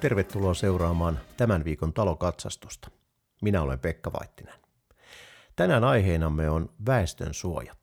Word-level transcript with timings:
Tervetuloa 0.00 0.54
seuraamaan 0.54 1.20
tämän 1.36 1.64
viikon 1.64 1.92
talokatsastusta. 1.92 2.90
Minä 3.42 3.62
olen 3.62 3.78
Pekka 3.78 4.12
Vaittinen. 4.12 4.54
Tänään 5.56 5.84
aiheenamme 5.84 6.50
on 6.50 6.70
väestön 6.86 7.34
suojat. 7.34 7.78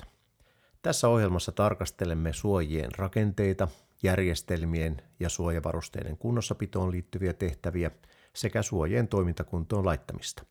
Tässä 0.81 1.07
ohjelmassa 1.07 1.51
tarkastelemme 1.51 2.33
suojien 2.33 2.91
rakenteita, 2.97 3.67
järjestelmien 4.03 5.01
ja 5.19 5.29
suojavarusteiden 5.29 6.17
kunnossapitoon 6.17 6.91
liittyviä 6.91 7.33
tehtäviä 7.33 7.91
sekä 8.35 8.61
suojien 8.61 9.07
toimintakuntoon 9.07 9.85
laittamista. 9.85 10.43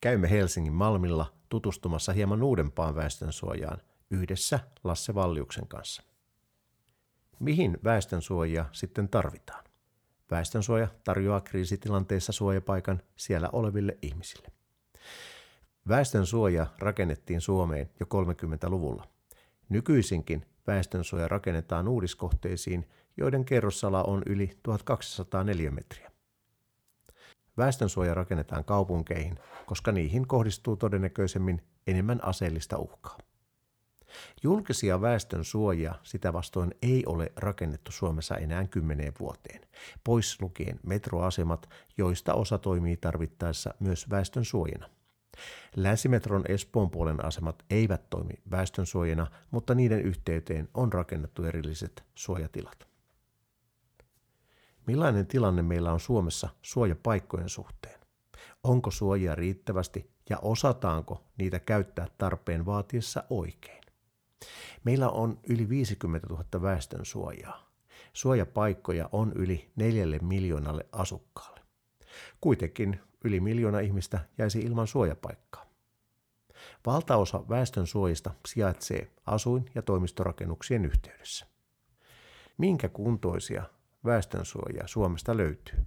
Käymme 0.00 0.30
Helsingin 0.30 0.72
Malmilla 0.72 1.32
tutustumassa 1.48 2.12
hieman 2.12 2.42
uudempaan 2.42 2.94
väestönsuojaan 2.94 3.78
yhdessä 4.10 4.60
Lasse 4.84 5.14
Valliuksen 5.14 5.68
kanssa. 5.68 6.02
Mihin 7.40 7.78
väestönsuojia 7.84 8.64
sitten 8.72 9.08
tarvitaan? 9.08 9.65
Väestönsuoja 10.30 10.88
tarjoaa 11.04 11.40
kriisitilanteessa 11.40 12.32
suojapaikan 12.32 13.02
siellä 13.16 13.48
oleville 13.52 13.98
ihmisille. 14.02 14.48
Väestönsuoja 15.88 16.66
rakennettiin 16.78 17.40
Suomeen 17.40 17.90
jo 18.00 18.06
30-luvulla. 18.14 19.08
Nykyisinkin 19.68 20.46
väestönsuoja 20.66 21.28
rakennetaan 21.28 21.88
uudiskohteisiin, 21.88 22.88
joiden 23.16 23.44
kerrossala 23.44 24.02
on 24.02 24.22
yli 24.26 24.58
1204 24.62 25.70
metriä. 25.70 26.10
Väestönsuoja 27.56 28.14
rakennetaan 28.14 28.64
kaupunkeihin, 28.64 29.38
koska 29.66 29.92
niihin 29.92 30.26
kohdistuu 30.26 30.76
todennäköisemmin 30.76 31.62
enemmän 31.86 32.24
aseellista 32.24 32.78
uhkaa. 32.78 33.18
Julkisia 34.42 35.00
väestön 35.00 35.44
suojia 35.44 35.94
sitä 36.02 36.32
vastoin 36.32 36.74
ei 36.82 37.02
ole 37.06 37.32
rakennettu 37.36 37.92
Suomessa 37.92 38.36
enää 38.36 38.66
kymmeneen 38.66 39.12
vuoteen, 39.20 39.60
pois 40.04 40.40
lukien 40.40 40.80
metroasemat, 40.82 41.68
joista 41.98 42.34
osa 42.34 42.58
toimii 42.58 42.96
tarvittaessa 42.96 43.74
myös 43.80 44.10
väestön 44.10 44.44
suojina. 44.44 44.90
Länsimetron 45.76 46.44
Espoon 46.48 46.90
puolen 46.90 47.24
asemat 47.24 47.64
eivät 47.70 48.10
toimi 48.10 48.34
väestön 48.50 48.86
suojina, 48.86 49.26
mutta 49.50 49.74
niiden 49.74 50.00
yhteyteen 50.00 50.68
on 50.74 50.92
rakennettu 50.92 51.44
erilliset 51.44 52.04
suojatilat. 52.14 52.88
Millainen 54.86 55.26
tilanne 55.26 55.62
meillä 55.62 55.92
on 55.92 56.00
Suomessa 56.00 56.48
suojapaikkojen 56.62 57.48
suhteen? 57.48 58.00
Onko 58.64 58.90
suojia 58.90 59.34
riittävästi 59.34 60.10
ja 60.30 60.38
osataanko 60.42 61.24
niitä 61.38 61.60
käyttää 61.60 62.06
tarpeen 62.18 62.66
vaatiessa 62.66 63.24
oikein? 63.30 63.85
Meillä 64.84 65.08
on 65.10 65.40
yli 65.48 65.68
50 65.68 66.26
000 66.26 66.44
väestön 66.62 67.04
suojaa. 67.04 67.70
Suojapaikkoja 68.12 69.08
on 69.12 69.32
yli 69.32 69.70
neljälle 69.76 70.18
miljoonalle 70.18 70.86
asukkaalle. 70.92 71.60
Kuitenkin 72.40 73.00
yli 73.24 73.40
miljoona 73.40 73.80
ihmistä 73.80 74.28
jäisi 74.38 74.58
ilman 74.58 74.86
suojapaikkaa. 74.86 75.66
Valtaosa 76.86 77.48
väestön 77.48 77.86
suojista 77.86 78.34
sijaitsee 78.46 79.12
asuin- 79.26 79.70
ja 79.74 79.82
toimistorakennuksien 79.82 80.84
yhteydessä. 80.84 81.46
Minkä 82.58 82.88
kuntoisia 82.88 83.62
väestönsuojia 84.04 84.86
Suomesta 84.86 85.36
löytyy? 85.36 85.78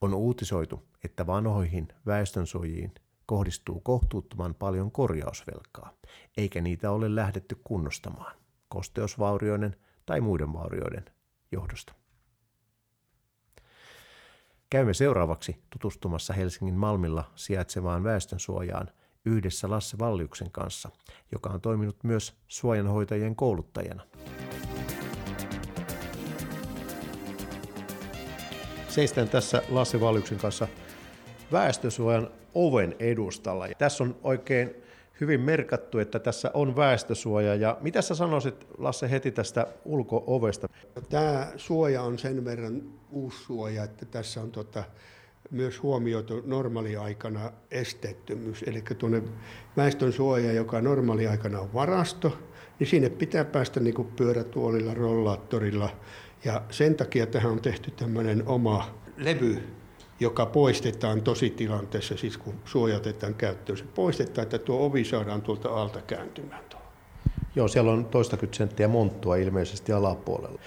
On 0.00 0.14
uutisoitu, 0.14 0.88
että 1.04 1.26
vanhoihin 1.26 1.88
väestönsuojiin 2.06 2.94
kohdistuu 3.26 3.80
kohtuuttoman 3.80 4.54
paljon 4.54 4.92
korjausvelkaa, 4.92 5.92
eikä 6.36 6.60
niitä 6.60 6.90
ole 6.90 7.14
lähdetty 7.14 7.60
kunnostamaan 7.64 8.36
kosteusvaurioiden 8.68 9.76
tai 10.06 10.20
muiden 10.20 10.52
vaurioiden 10.52 11.04
johdosta. 11.52 11.94
Käymme 14.70 14.94
seuraavaksi 14.94 15.62
tutustumassa 15.70 16.32
Helsingin 16.32 16.74
Malmilla 16.74 17.30
sijaitsevaan 17.34 18.04
väestönsuojaan 18.04 18.90
yhdessä 19.24 19.70
Lasse 19.70 19.98
Valliuksen 19.98 20.50
kanssa, 20.50 20.90
joka 21.32 21.50
on 21.50 21.60
toiminut 21.60 22.04
myös 22.04 22.34
suojanhoitajien 22.48 23.36
kouluttajana. 23.36 24.02
Seistän 28.88 29.28
tässä 29.28 29.62
Lasse 29.68 30.00
Valliuksen 30.00 30.38
kanssa 30.38 30.68
väestösuojan 31.52 32.30
oven 32.54 32.96
edustalla. 32.98 33.68
Tässä 33.78 34.04
on 34.04 34.16
oikein 34.22 34.74
hyvin 35.20 35.40
merkattu, 35.40 35.98
että 35.98 36.18
tässä 36.18 36.50
on 36.54 36.76
väestösuoja. 36.76 37.54
Ja 37.54 37.78
mitä 37.80 38.02
sä 38.02 38.14
sanoisit, 38.14 38.66
Lasse, 38.78 39.10
heti 39.10 39.30
tästä 39.30 39.66
ulko-ovesta? 39.84 40.68
Tämä 41.08 41.46
suoja 41.56 42.02
on 42.02 42.18
sen 42.18 42.44
verran 42.44 42.82
uusi 43.10 43.44
suoja, 43.44 43.84
että 43.84 44.06
tässä 44.06 44.40
on 44.40 44.50
tota, 44.50 44.84
myös 45.50 45.82
huomioitu 45.82 46.42
normaaliaikana 46.44 47.52
esteettömyys. 47.70 48.64
Eli 48.66 48.82
tuonne 48.98 49.22
väestön 49.76 50.12
suoja, 50.12 50.52
joka 50.52 50.80
normaaliaikana 50.80 51.60
on 51.60 51.74
varasto, 51.74 52.38
niin 52.78 52.86
sinne 52.86 53.10
pitää 53.10 53.44
päästä 53.44 53.80
niin 53.80 53.94
kuin 53.94 54.08
pyörätuolilla, 54.08 54.94
rollaattorilla. 54.94 55.90
Ja 56.44 56.62
sen 56.70 56.94
takia 56.94 57.26
tähän 57.26 57.52
on 57.52 57.62
tehty 57.62 57.90
tämmöinen 57.90 58.42
oma 58.46 58.94
levy, 59.16 59.62
joka 60.20 60.46
poistetaan 60.46 61.22
tositilanteessa, 61.22 62.16
siis 62.16 62.38
kun 62.38 62.54
suojatetaan 62.64 63.34
käyttöön. 63.34 63.78
Se 63.78 63.84
poistetaan, 63.94 64.42
että 64.42 64.58
tuo 64.58 64.86
ovi 64.86 65.04
saadaan 65.04 65.42
tuolta 65.42 65.68
alta 65.68 66.00
kääntymään. 66.02 66.64
Tuolla. 66.68 66.86
Joo, 67.56 67.68
siellä 67.68 67.92
on 67.92 68.04
toistakymmentä 68.04 68.56
senttiä 68.56 68.88
monttua 68.88 69.36
ilmeisesti 69.36 69.92
alapuolella. 69.92 70.58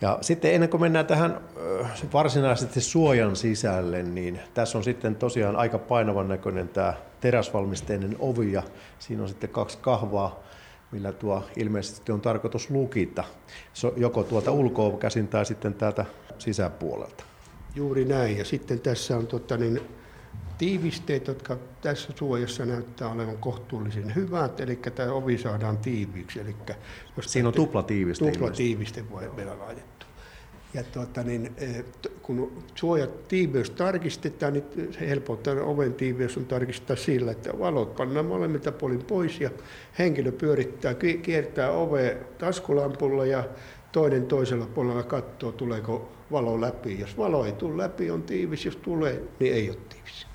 Ja 0.00 0.18
sitten 0.20 0.54
ennen 0.54 0.70
kuin 0.70 0.80
mennään 0.80 1.06
tähän 1.06 1.40
varsinaisesti 2.12 2.80
suojan 2.80 3.36
sisälle, 3.36 4.02
niin 4.02 4.40
tässä 4.54 4.78
on 4.78 4.84
sitten 4.84 5.16
tosiaan 5.16 5.56
aika 5.56 5.78
painavan 5.78 6.28
näköinen 6.28 6.68
tämä 6.68 6.94
teräsvalmisteinen 7.20 8.16
ovi 8.18 8.52
ja 8.52 8.62
siinä 8.98 9.22
on 9.22 9.28
sitten 9.28 9.50
kaksi 9.50 9.78
kahvaa, 9.78 10.40
millä 10.92 11.12
tuo 11.12 11.44
ilmeisesti 11.56 12.12
on 12.12 12.20
tarkoitus 12.20 12.70
lukita, 12.70 13.24
joko 13.96 14.22
tuolta 14.22 14.50
ulkoa 14.50 14.98
käsin 14.98 15.28
tai 15.28 15.46
sitten 15.46 15.74
täältä 15.74 16.04
sisäpuolelta. 16.38 17.24
Juuri 17.76 18.04
näin. 18.04 18.38
Ja 18.38 18.44
sitten 18.44 18.80
tässä 18.80 19.16
on 19.16 19.26
tota, 19.26 19.56
niin, 19.56 19.80
tiivisteet, 20.58 21.26
jotka 21.26 21.56
tässä 21.80 22.12
suojassa 22.16 22.64
näyttää 22.64 23.08
olevan 23.08 23.38
kohtuullisen 23.38 24.14
hyvät, 24.14 24.60
eli 24.60 24.76
tämä 24.76 25.12
ovi 25.12 25.38
saadaan 25.38 25.78
tiiviiksi. 25.78 26.40
Eli 26.40 26.56
jos 27.16 27.32
Siinä 27.32 27.48
on 27.48 27.54
tuplatiiviste. 27.54 28.32
Tuplatiiviste 28.32 29.10
voi 29.10 29.30
meillä 29.36 29.58
laitettu. 29.58 30.06
Ja 30.74 30.82
tuota, 30.84 31.22
niin, 31.22 31.52
e, 31.56 31.84
kun 32.22 32.62
suojat 32.74 33.28
tiiveys 33.28 33.70
tarkistetaan, 33.70 34.52
niin 34.52 34.64
se 34.92 35.08
helpottaa 35.08 35.54
oven 35.54 35.94
tiiveys 35.94 36.36
on 36.36 36.46
tarkistaa 36.46 36.96
sillä, 36.96 37.32
että 37.32 37.58
valot 37.58 37.96
pannaan 37.96 38.26
molemmilta 38.26 38.72
puolin 38.72 39.04
pois 39.04 39.40
ja 39.40 39.50
henkilö 39.98 40.32
pyörittää, 40.32 40.94
kiertää 41.22 41.70
ove 41.70 42.16
taskulampulla 42.38 43.26
ja 43.26 43.44
toinen 43.92 44.26
toisella 44.26 44.66
puolella 44.66 45.02
katsoo, 45.02 45.52
tuleeko 45.52 46.15
valo 46.32 46.60
läpi. 46.60 47.00
Jos 47.00 47.18
valo 47.18 47.44
ei 47.44 47.52
tule 47.52 47.82
läpi, 47.82 48.10
on 48.10 48.22
tiivis. 48.22 48.64
Jos 48.64 48.76
tulee, 48.76 49.22
niin 49.40 49.54
ei 49.54 49.70
ole 49.70 49.78
tiivis. 49.88 50.26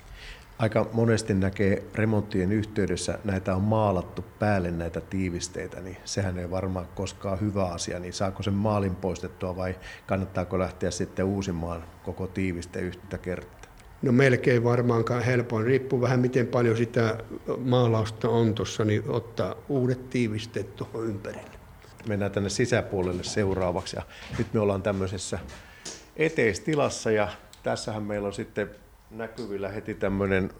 Aika 0.58 0.86
monesti 0.92 1.34
näkee 1.34 1.82
remonttien 1.94 2.52
yhteydessä, 2.52 3.18
näitä 3.24 3.56
on 3.56 3.62
maalattu 3.62 4.24
päälle 4.38 4.70
näitä 4.70 5.00
tiivisteitä, 5.00 5.80
niin 5.80 5.96
sehän 6.04 6.38
ei 6.38 6.50
varmaan 6.50 6.86
koskaan 6.94 7.40
hyvä 7.40 7.64
asia. 7.64 7.98
Niin 7.98 8.12
saako 8.12 8.42
sen 8.42 8.54
maalin 8.54 8.96
poistettua 8.96 9.56
vai 9.56 9.76
kannattaako 10.06 10.58
lähteä 10.58 10.90
sitten 10.90 11.24
uusimaan 11.24 11.84
koko 12.04 12.26
tiiviste 12.26 12.80
yhtä 12.80 13.18
kertaa? 13.18 13.62
No 14.02 14.12
melkein 14.12 14.64
varmaankaan 14.64 15.22
helpoin, 15.22 15.66
riippuu 15.66 16.00
vähän 16.00 16.20
miten 16.20 16.46
paljon 16.46 16.76
sitä 16.76 17.18
maalausta 17.58 18.28
on 18.28 18.54
tuossa, 18.54 18.84
niin 18.84 19.02
ottaa 19.08 19.54
uudet 19.68 20.10
tiivisteet 20.10 20.76
tuohon 20.76 21.06
ympärille. 21.06 21.58
Mennään 22.08 22.32
tänne 22.32 22.48
sisäpuolelle 22.48 23.24
seuraavaksi 23.24 23.96
ja 23.96 24.02
nyt 24.38 24.54
me 24.54 24.60
ollaan 24.60 24.82
tämmöisessä 24.82 25.38
eteistilassa 26.16 27.10
ja 27.10 27.28
tässähän 27.62 28.02
meillä 28.02 28.26
on 28.26 28.34
sitten 28.34 28.70
näkyvillä 29.10 29.68
heti 29.68 29.94
tämmöinen 29.94 30.50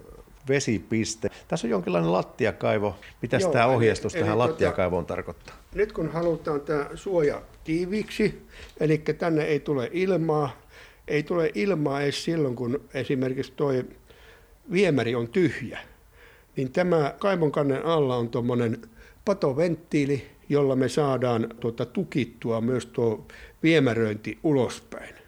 vesipiste. 0.48 1.30
Tässä 1.48 1.66
on 1.66 1.70
jonkinlainen 1.70 2.12
lattiakaivo. 2.12 2.96
Mitä 3.22 3.38
tämä 3.52 3.66
ohjeistus 3.66 4.14
eli, 4.14 4.22
tähän 4.22 4.36
eli 4.36 4.42
tota, 4.42 4.52
lattiakaivoon 4.52 5.04
tota, 5.04 5.14
tarkoittaa? 5.14 5.56
Nyt 5.74 5.92
kun 5.92 6.08
halutaan 6.08 6.60
tämä 6.60 6.86
suoja 6.94 7.42
tiiviiksi, 7.64 8.46
eli 8.80 8.98
tänne 8.98 9.44
ei 9.44 9.60
tule 9.60 9.90
ilmaa, 9.92 10.56
ei 11.08 11.22
tule 11.22 11.50
ilmaa 11.54 12.02
edes 12.02 12.24
silloin, 12.24 12.56
kun 12.56 12.80
esimerkiksi 12.94 13.52
tuo 13.56 13.72
viemäri 14.72 15.14
on 15.14 15.28
tyhjä, 15.28 15.78
niin 16.56 16.72
tämä 16.72 17.14
kaivon 17.18 17.52
kannen 17.52 17.86
alla 17.86 18.16
on 18.16 18.28
tuommoinen 18.28 18.78
patoventtiili, 19.24 20.26
jolla 20.48 20.76
me 20.76 20.88
saadaan 20.88 21.48
tuota 21.60 21.86
tukittua 21.86 22.60
myös 22.60 22.86
tuo 22.86 23.26
viemäröinti 23.62 24.38
ulospäin. 24.42 25.21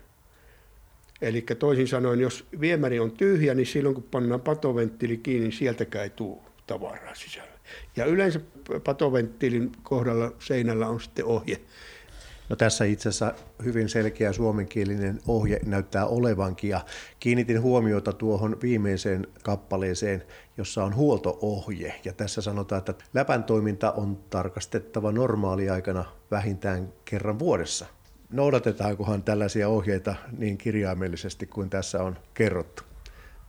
Eli 1.25 1.45
toisin 1.59 1.89
sanoen, 1.89 2.21
jos 2.21 2.47
viemäri 2.61 3.01
on 3.01 3.11
tyhjä, 3.11 3.55
niin 3.55 3.67
silloin 3.67 3.95
kun 3.95 4.05
pannaan 4.11 4.41
patoventtiili 4.41 5.17
kiinni, 5.17 5.49
niin 5.49 5.53
sieltäkään 5.53 6.05
ei 6.05 6.11
tule 6.11 6.39
tavaraa 6.67 7.15
sisälle. 7.15 7.51
Ja 7.97 8.05
yleensä 8.05 8.41
patoventtiilin 8.85 9.73
kohdalla 9.83 10.33
seinällä 10.39 10.89
on 10.89 11.01
sitten 11.01 11.25
ohje. 11.25 11.61
No 12.49 12.57
tässä 12.57 12.85
itse 12.85 13.09
asiassa 13.09 13.35
hyvin 13.65 13.89
selkeä 13.89 14.33
suomenkielinen 14.33 15.21
ohje 15.27 15.61
näyttää 15.67 16.07
olevankin 16.07 16.71
ja 16.71 16.81
kiinnitin 17.21 17.63
huomiota 17.63 18.13
tuohon 18.13 18.57
viimeiseen 18.63 19.27
kappaleeseen, 19.43 20.23
jossa 20.57 20.85
on 20.85 20.95
huoltoohje. 20.95 21.95
Ja 22.05 22.13
tässä 22.13 22.43
sanotaan, 22.43 22.79
että 22.79 22.95
läpän 23.15 23.45
toiminta 23.45 23.93
on 23.93 24.17
tarkastettava 24.31 25.13
normaaliaikana 25.13 26.05
vähintään 26.31 26.93
kerran 27.05 27.39
vuodessa. 27.39 27.87
Noudatetaankohan 28.31 29.23
tällaisia 29.23 29.69
ohjeita 29.69 30.15
niin 30.39 30.59
kirjaimellisesti 30.59 31.47
kuin 31.47 31.71
tässä 31.71 32.03
on 32.03 32.19
kerrottu? 32.35 32.83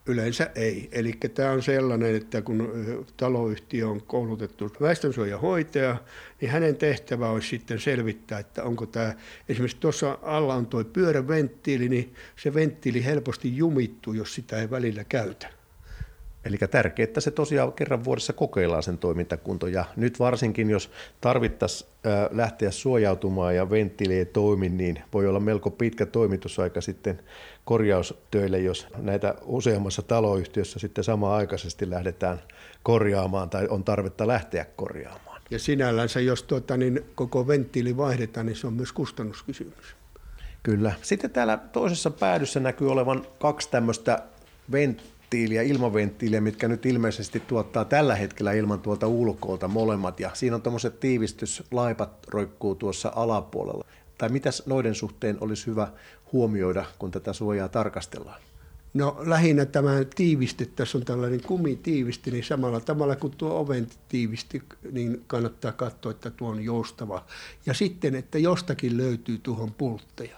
Yleensä 0.08 0.52
ei. 0.56 0.90
Eli 0.92 1.14
tämä 1.34 1.52
on 1.52 1.64
sellainen, 1.64 2.16
että 2.16 2.42
kun 2.42 2.74
taloyhtiö 3.18 3.90
on 3.90 4.02
koulutettu 4.02 4.72
väestönsuojahoitaja, 4.82 5.98
niin 6.42 6.52
hänen 6.52 6.76
tehtävä 6.76 7.30
olisi 7.30 7.48
sitten 7.48 7.80
selvittää, 7.80 8.40
että 8.40 8.64
onko 8.64 8.86
tämä, 8.86 9.14
esimerkiksi 9.50 9.78
tuossa 9.80 10.18
alla 10.22 10.56
on 10.56 10.66
tuo 10.66 10.84
pyöräventtiili, 10.84 11.90
niin 11.90 12.14
se 12.36 12.54
venttiili 12.54 13.06
helposti 13.06 13.58
jumittuu, 13.58 14.14
jos 14.14 14.36
sitä 14.36 14.62
ei 14.62 14.70
välillä 14.70 15.04
käytä. 15.04 15.55
Eli 16.46 16.58
tärkeää, 16.58 17.04
että 17.04 17.22
se 17.22 17.32
tosiaan 17.32 17.74
kerran 17.74 18.04
vuodessa 18.04 18.34
kokeillaan 18.34 18.84
sen 18.84 18.98
toimintakunto. 18.98 19.68
Ja 19.68 19.86
nyt 19.96 20.20
varsinkin, 20.20 20.70
jos 20.70 20.92
tarvittaisiin 21.22 21.90
lähteä 22.32 22.72
suojautumaan 22.72 23.56
ja 23.56 23.70
venttiili 23.70 24.14
ei 24.14 24.26
toimi, 24.26 24.70
niin 24.70 25.02
voi 25.14 25.28
olla 25.28 25.40
melko 25.40 25.72
pitkä 25.72 26.06
toimitusaika 26.06 26.82
sitten 26.82 27.22
korjaustöille, 27.66 28.60
jos 28.60 28.88
näitä 28.98 29.36
useammassa 29.46 30.02
taloyhtiössä 30.02 30.80
sitten 30.80 31.04
samaan-aikaisesti 31.04 31.90
lähdetään 31.90 32.42
korjaamaan 32.84 33.50
tai 33.50 33.68
on 33.68 33.84
tarvetta 33.84 34.28
lähteä 34.28 34.66
korjaamaan. 34.76 35.42
Ja 35.50 35.60
sinällänsä, 35.60 36.20
jos 36.20 36.44
tuota, 36.44 36.78
niin 36.78 37.06
koko 37.16 37.48
venttiili 37.48 37.98
vaihdetaan, 37.98 38.46
niin 38.46 38.56
se 38.56 38.68
on 38.68 38.74
myös 38.74 38.92
kustannuskysymys. 38.92 39.96
Kyllä. 40.64 40.94
Sitten 41.02 41.32
täällä 41.32 41.58
toisessa 41.58 42.12
päädyssä 42.12 42.60
näkyy 42.60 42.92
olevan 42.92 43.26
kaksi 43.40 43.72
tämmöistä 43.72 44.24
venttiiliä, 44.72 45.15
ilmaventtiiliä, 45.66 46.42
mitkä 46.42 46.68
nyt 46.68 46.86
ilmeisesti 46.86 47.40
tuottaa 47.40 47.86
tällä 47.86 48.16
hetkellä 48.16 48.52
ilman 48.52 48.80
tuolta 48.80 49.08
ulkoolta 49.08 49.68
molemmat. 49.68 50.20
Ja 50.20 50.32
siinä 50.34 50.56
on 50.56 50.62
tämmöiset 50.62 51.00
tiivistyslaipat 51.00 52.28
roikkuu 52.28 52.76
tuossa 52.76 53.12
alapuolella. 53.16 53.86
Tai 54.18 54.30
mitäs 54.30 54.64
noiden 54.66 54.96
suhteen 54.96 55.38
olisi 55.42 55.68
hyvä 55.68 55.88
huomioida, 56.34 56.86
kun 57.00 57.12
tätä 57.12 57.34
suojaa 57.34 57.70
tarkastellaan? 57.70 58.42
No 58.94 59.18
lähinnä 59.26 59.66
tämä 59.66 59.92
tiivisti, 60.16 60.66
tässä 60.66 60.98
on 60.98 61.06
tällainen 61.06 61.42
kumitiivisti, 61.42 62.32
niin 62.32 62.44
samalla 62.44 62.80
tavalla 62.80 63.16
kuin 63.16 63.34
tuo 63.38 63.60
oven 63.60 63.88
tiivisti, 64.10 64.64
niin 64.92 65.24
kannattaa 65.28 65.72
katsoa, 65.72 66.12
että 66.12 66.30
tuo 66.30 66.50
on 66.50 66.64
joustava. 66.64 67.26
Ja 67.66 67.74
sitten, 67.74 68.16
että 68.16 68.38
jostakin 68.38 68.98
löytyy 68.98 69.38
tuohon 69.38 69.72
pultteja. 69.72 70.38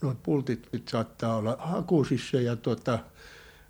Nuo 0.00 0.14
pultit 0.22 0.68
nyt 0.72 0.88
saattaa 0.88 1.36
olla 1.36 1.56
hakusissa 1.60 2.36
ja 2.36 2.56
tuota, 2.56 2.98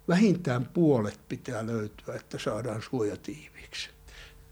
vähintään 0.09 0.69
puolet 0.75 1.21
pitää 1.29 1.67
löytyä, 1.67 2.15
että 2.15 2.39
saadaan 2.39 2.83
suoja 2.83 3.17
tiiviiksi. 3.17 3.91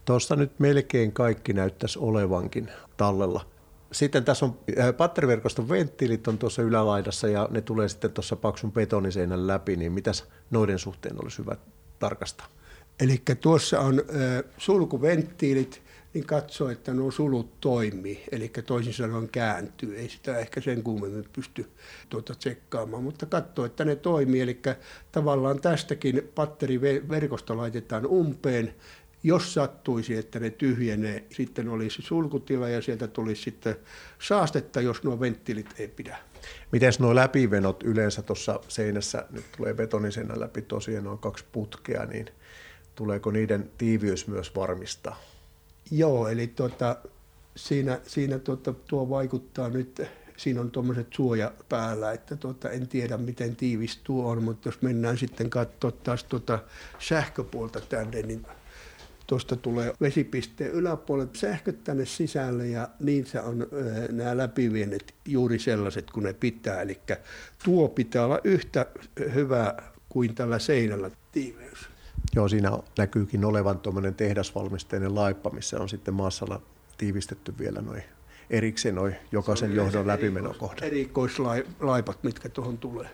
Tuossa 0.05 0.37
nyt 0.37 0.61
melkein 0.61 1.13
kaikki 1.13 1.53
näyttäisi 1.53 1.99
olevankin 1.99 2.71
tallella. 2.97 3.47
Sitten 3.93 4.25
tässä 4.25 4.47
on 4.47 4.59
äh, 4.79 4.97
patteriverkoston 4.97 5.69
venttiilit 5.69 6.29
on 6.29 6.39
tuossa 6.39 6.63
ylälaidassa 6.63 7.29
ja 7.29 7.49
ne 7.51 7.61
tulee 7.61 7.89
sitten 7.89 8.13
tuossa 8.13 8.37
paksun 8.37 8.73
betoniseinän 8.73 9.47
läpi, 9.47 9.77
niin 9.77 9.93
mitäs 9.93 10.25
noiden 10.51 10.79
suhteen 10.79 11.23
olisi 11.23 11.39
hyvä 11.39 11.57
tarkastaa? 11.99 12.47
Eli 13.01 13.23
tuossa 13.41 13.81
on 13.81 13.99
äh, 13.99 14.45
sulkuventtiilit, 14.59 15.83
niin 16.15 16.27
katsoo, 16.27 16.69
että 16.69 16.95
nuo 16.95 17.11
sulut 17.11 17.61
toimii, 17.61 18.25
eli 18.33 18.53
toisin 18.67 18.95
sanoen 18.95 19.29
kääntyy. 19.29 19.97
Ei 19.99 20.09
sitä 20.09 20.39
ehkä 20.39 20.61
sen 20.61 20.83
kummemmin 20.83 21.25
pysty 21.33 21.71
tuota 22.09 22.35
tsekkaamaan, 22.35 23.03
mutta 23.03 23.27
katsoo, 23.27 23.65
että 23.65 23.85
ne 23.85 23.97
toimii. 23.97 24.41
Eli 24.41 24.61
tavallaan 25.13 25.61
tästäkin 25.61 26.31
patteriverkosto 26.35 27.57
laitetaan 27.57 28.07
umpeen 28.07 28.75
jos 29.23 29.55
sattuisi, 29.55 30.17
että 30.17 30.41
ne 30.41 30.51
tyhjenee, 30.51 31.25
sitten 31.31 31.69
olisi 31.69 32.03
sulkutila 32.03 32.69
ja 32.69 32.83
sieltä 32.83 33.09
tulisi 33.09 33.43
sitten 33.43 33.77
saastetta, 34.19 34.81
jos 34.81 35.03
nuo 35.03 35.21
venttiilit 35.21 35.75
ei 35.79 35.89
pidä. 35.89 36.17
Miten 36.73 36.93
nuo 36.99 37.15
läpivenot 37.15 37.83
yleensä 37.83 38.23
tuossa 38.23 38.61
seinässä, 38.69 39.27
nyt 39.31 39.45
tulee 39.57 39.75
betoniseinä 39.75 40.41
läpi 40.41 40.63
tosiaan 40.63 41.05
noin 41.05 41.19
kaksi 41.19 41.45
putkea, 41.53 42.07
niin 42.07 42.27
tuleeko 42.95 43.31
niiden 43.31 43.71
tiiviys 43.79 44.27
myös 44.27 44.55
varmistaa? 44.55 45.30
Joo, 45.91 46.29
eli 46.29 46.47
tuota, 46.47 46.97
siinä, 47.57 48.01
siinä 48.07 48.39
tuota, 48.39 48.73
tuo 48.73 49.09
vaikuttaa 49.09 49.69
nyt, 49.69 50.03
siinä 50.37 50.61
on 50.61 50.71
tuommoiset 50.71 51.07
suoja 51.15 51.53
päällä, 51.69 52.13
että 52.13 52.37
tuota, 52.37 52.71
en 52.71 52.89
tiedä 52.89 53.17
miten 53.17 53.57
tiivis 53.57 53.97
tuo 54.05 54.31
on, 54.31 54.43
mutta 54.43 54.69
jos 54.69 54.83
mennään 54.83 55.19
sitten 55.19 55.51
katsoa 55.51 55.93
taas 55.93 56.25
tuota 56.25 56.59
sähköpuolta 56.99 57.81
tänne, 57.81 58.23
niin 58.23 58.47
tuosta 59.27 59.57
tulee 59.57 59.93
vesipisteen 60.01 60.71
yläpuolelle 60.71 61.31
sähköt 61.35 61.85
tänne 61.85 62.07
sisälle 62.07 62.67
ja 62.67 62.89
niin 63.01 63.27
se 63.27 63.41
on 63.41 63.67
nämä 64.11 64.37
läpivienet 64.37 65.15
juuri 65.25 65.59
sellaiset 65.59 66.11
kuin 66.11 66.25
ne 66.25 66.33
pitää. 66.33 66.83
Eli 66.83 67.01
tuo 67.65 67.89
pitää 67.89 68.25
olla 68.25 68.41
yhtä 68.45 68.87
hyvä 69.35 69.75
kuin 70.09 70.35
tällä 70.35 70.59
seinällä 70.59 71.11
tiiveys. 71.33 71.79
Joo, 72.35 72.49
siinä 72.49 72.79
näkyykin 72.99 73.45
olevan 73.45 73.79
tuommoinen 73.79 74.15
tehdasvalmisteinen 74.15 75.15
laippa, 75.15 75.51
missä 75.51 75.81
on 75.81 75.89
sitten 75.89 76.15
maassalla 76.15 76.63
tiivistetty 76.99 77.55
vielä 77.59 77.81
noin 77.81 78.03
erikseen 78.51 78.95
noin 78.95 79.17
jokaisen 79.33 79.75
johdon 79.75 80.07
läpimenokohdat. 80.07 80.83
Erikoislaipat, 80.83 82.23
mitkä 82.23 82.49
tuohon 82.49 82.79
tulee. 82.79 83.11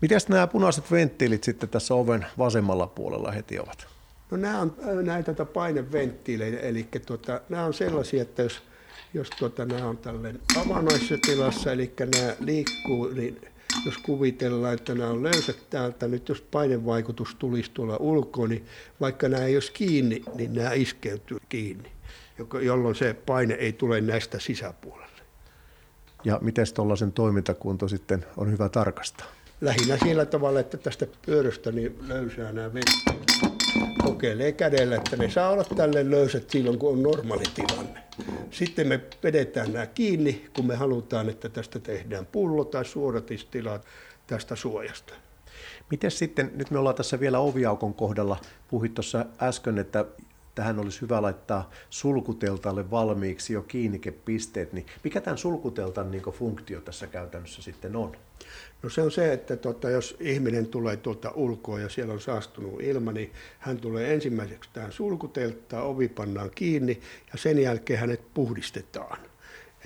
Miten 0.00 0.20
nämä 0.28 0.46
punaiset 0.46 0.90
venttiilit 0.90 1.44
sitten 1.44 1.68
tässä 1.68 1.94
oven 1.94 2.26
vasemmalla 2.38 2.86
puolella 2.86 3.30
heti 3.30 3.58
ovat? 3.58 3.86
No 4.30 4.36
nämä 4.36 4.60
on 4.60 4.74
näitä 5.02 5.34
tuota 5.34 5.52
paineventtiileitä, 5.52 6.60
eli 6.60 6.88
tuota, 7.06 7.40
nämä 7.48 7.64
on 7.64 7.74
sellaisia, 7.74 8.22
että 8.22 8.42
jos, 8.42 8.62
jos 9.14 9.30
tuota, 9.30 9.64
nämä 9.64 9.86
on 9.86 9.98
tällainen 9.98 10.40
avanoissa 10.56 11.14
tilassa, 11.26 11.72
eli 11.72 11.92
nämä 11.98 12.34
liikkuu, 12.40 13.08
niin 13.08 13.49
jos 13.86 13.98
kuvitellaan, 13.98 14.74
että 14.74 14.94
nämä 14.94 15.10
on 15.10 15.22
löysät 15.22 15.70
täältä, 15.70 16.08
nyt 16.08 16.28
jos 16.28 16.40
painevaikutus 16.40 17.34
tulisi 17.34 17.70
tuolla 17.74 17.96
ulkoa, 17.96 18.48
niin 18.48 18.66
vaikka 19.00 19.28
nämä 19.28 19.44
ei 19.44 19.56
olisi 19.56 19.72
kiinni, 19.72 20.22
niin 20.34 20.54
nämä 20.54 20.72
iskeytyy 20.72 21.38
kiinni, 21.48 21.92
jolloin 22.62 22.94
se 22.94 23.14
paine 23.14 23.54
ei 23.54 23.72
tule 23.72 24.00
näistä 24.00 24.38
sisäpuolelle. 24.38 25.20
Ja 26.24 26.38
miten 26.42 26.66
tuollaisen 26.74 27.12
toimintakunto 27.12 27.88
sitten 27.88 28.26
on 28.36 28.50
hyvä 28.52 28.68
tarkastaa? 28.68 29.26
Lähinnä 29.60 29.96
sillä 30.04 30.26
tavalla, 30.26 30.60
että 30.60 30.76
tästä 30.76 31.06
pyöröstä 31.26 31.72
niin 31.72 31.98
löysää 32.08 32.52
nämä 32.52 32.74
venttiilit 32.74 33.59
kokeilee 34.20 34.52
kädellä, 34.52 34.96
että 34.96 35.16
ne 35.16 35.30
saa 35.30 35.50
olla 35.50 35.64
tälle 35.64 36.10
löysät 36.10 36.50
silloin, 36.50 36.78
kun 36.78 36.92
on 36.92 37.02
normaali 37.02 37.42
tilanne. 37.54 38.00
Sitten 38.50 38.88
me 38.88 39.00
vedetään 39.22 39.72
nämä 39.72 39.86
kiinni, 39.86 40.46
kun 40.56 40.66
me 40.66 40.76
halutaan, 40.76 41.28
että 41.28 41.48
tästä 41.48 41.78
tehdään 41.78 42.26
pullo 42.26 42.64
tai 42.64 42.84
suodatistila 42.84 43.80
tästä 44.26 44.56
suojasta. 44.56 45.14
Miten 45.90 46.10
sitten, 46.10 46.50
nyt 46.54 46.70
me 46.70 46.78
ollaan 46.78 46.94
tässä 46.96 47.20
vielä 47.20 47.38
oviaukon 47.38 47.94
kohdalla, 47.94 48.36
puhuit 48.68 48.94
tuossa 48.94 49.26
äsken, 49.42 49.78
että 49.78 50.04
tähän 50.60 50.78
olisi 50.78 51.00
hyvä 51.00 51.22
laittaa 51.22 51.70
sulkuteltalle 51.90 52.90
valmiiksi 52.90 53.52
jo 53.52 53.62
kiinnikepisteet, 53.62 54.72
niin 54.72 54.86
mikä 55.04 55.20
tämän 55.20 55.38
sulkuteltan 55.38 56.10
niin 56.10 56.22
funktio 56.22 56.80
tässä 56.80 57.06
käytännössä 57.06 57.62
sitten 57.62 57.96
on? 57.96 58.16
No 58.82 58.90
se 58.90 59.02
on 59.02 59.10
se, 59.10 59.32
että 59.32 59.56
tota, 59.56 59.90
jos 59.90 60.16
ihminen 60.20 60.66
tulee 60.66 60.96
tuolta 60.96 61.30
ulkoa 61.30 61.80
ja 61.80 61.88
siellä 61.88 62.12
on 62.12 62.20
saastunut 62.20 62.80
ilma, 62.80 63.12
niin 63.12 63.32
hän 63.58 63.78
tulee 63.78 64.14
ensimmäiseksi 64.14 64.70
tähän 64.72 64.92
sulkutelttaan, 64.92 65.86
ovi 65.86 66.08
pannaan 66.08 66.50
kiinni 66.54 67.00
ja 67.32 67.38
sen 67.38 67.58
jälkeen 67.58 68.00
hänet 68.00 68.22
puhdistetaan. 68.34 69.29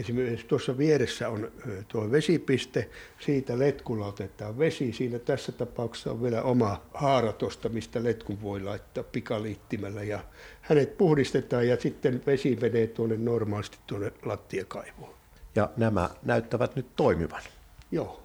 Esimerkiksi 0.00 0.46
tuossa 0.46 0.78
vieressä 0.78 1.28
on 1.28 1.52
tuo 1.88 2.10
vesipiste, 2.10 2.90
siitä 3.20 3.58
letkulla 3.58 4.06
otetaan 4.06 4.58
vesi. 4.58 4.92
Siinä 4.92 5.18
tässä 5.18 5.52
tapauksessa 5.52 6.10
on 6.10 6.22
vielä 6.22 6.42
oma 6.42 6.82
haara 6.94 7.32
tuosta, 7.32 7.68
mistä 7.68 8.02
letkun 8.02 8.42
voi 8.42 8.60
laittaa 8.60 9.04
pikaliittimellä. 9.04 10.02
Ja 10.02 10.24
hänet 10.60 10.98
puhdistetaan 10.98 11.68
ja 11.68 11.80
sitten 11.80 12.22
vesi 12.26 12.58
menee 12.60 12.86
tuonne 12.86 13.16
normaalisti 13.16 13.78
tuonne 13.86 14.12
lattiakaivoon. 14.24 15.14
Ja 15.54 15.70
nämä 15.76 16.10
näyttävät 16.22 16.76
nyt 16.76 16.86
toimivan. 16.96 17.42
Joo. 17.90 18.22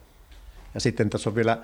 Ja 0.74 0.80
sitten 0.80 1.10
tässä 1.10 1.30
on 1.30 1.36
vielä 1.36 1.58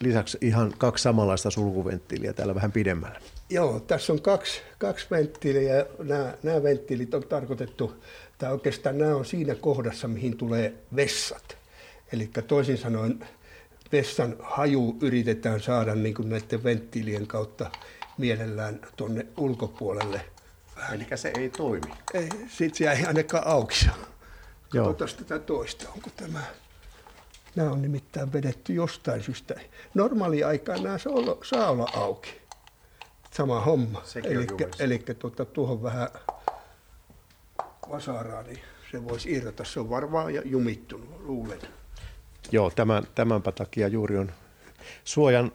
lisäksi 0.00 0.38
ihan 0.40 0.74
kaksi 0.78 1.02
samanlaista 1.02 1.50
sulkuventtiiliä 1.50 2.32
täällä 2.32 2.54
vähän 2.54 2.72
pidemmällä. 2.72 3.20
Joo, 3.50 3.80
tässä 3.80 4.12
on 4.12 4.22
kaksi, 4.22 4.60
kaksi 4.78 5.06
venttiiliä 5.10 5.74
ja 5.74 5.86
nämä, 5.98 6.34
nämä 6.42 6.62
venttiilit 6.62 7.14
on 7.14 7.22
tarkoitettu, 7.22 8.02
tai 8.40 8.52
oikeastaan 8.52 8.98
nämä 8.98 9.16
on 9.16 9.24
siinä 9.24 9.54
kohdassa, 9.54 10.08
mihin 10.08 10.36
tulee 10.36 10.74
vessat. 10.96 11.56
Eli 12.12 12.30
toisin 12.46 12.78
sanoen 12.78 13.26
vessan 13.92 14.36
haju 14.40 14.96
yritetään 15.00 15.60
saada 15.60 15.94
niin 15.94 16.14
kuin 16.14 16.28
näiden 16.28 16.64
venttiilien 16.64 17.26
kautta 17.26 17.70
mielellään 18.18 18.80
tuonne 18.96 19.26
ulkopuolelle. 19.36 20.20
Eli 20.92 21.06
se 21.14 21.32
ei 21.38 21.50
toimi. 21.50 21.92
Ei, 22.14 22.28
sitten 22.48 22.74
se 22.74 22.90
ei 22.90 23.06
ainakaan 23.06 23.46
auki. 23.46 23.86
Katsotaan 24.68 25.10
tätä 25.18 25.38
toista, 25.38 25.88
onko 25.94 26.10
tämä. 26.16 26.42
Nämä 27.56 27.70
on 27.70 27.82
nimittäin 27.82 28.32
vedetty 28.32 28.72
jostain 28.72 29.22
syystä. 29.22 29.54
Normaali 29.94 30.44
aikaan 30.44 30.82
nämä 30.82 30.98
saa 30.98 31.12
olla, 31.12 31.38
saa 31.42 31.70
olla 31.70 31.90
auki. 31.94 32.40
Sama 33.30 33.60
homma. 33.60 34.02
Eli 34.78 34.98
tuota, 35.18 35.44
tuohon 35.44 35.82
vähän 35.82 36.08
vasaraa, 37.90 38.42
niin 38.42 38.58
se 38.90 39.04
voisi 39.04 39.32
irrota. 39.32 39.64
Se 39.64 39.80
on 39.80 39.90
varmaan 39.90 40.34
ja 40.34 40.42
jumittunut, 40.44 41.20
luulen. 41.20 41.60
Joo, 42.52 42.70
tämän, 42.70 43.04
tämänpä 43.14 43.52
takia 43.52 43.88
juuri 43.88 44.18
on 44.18 44.32
suojan 45.04 45.52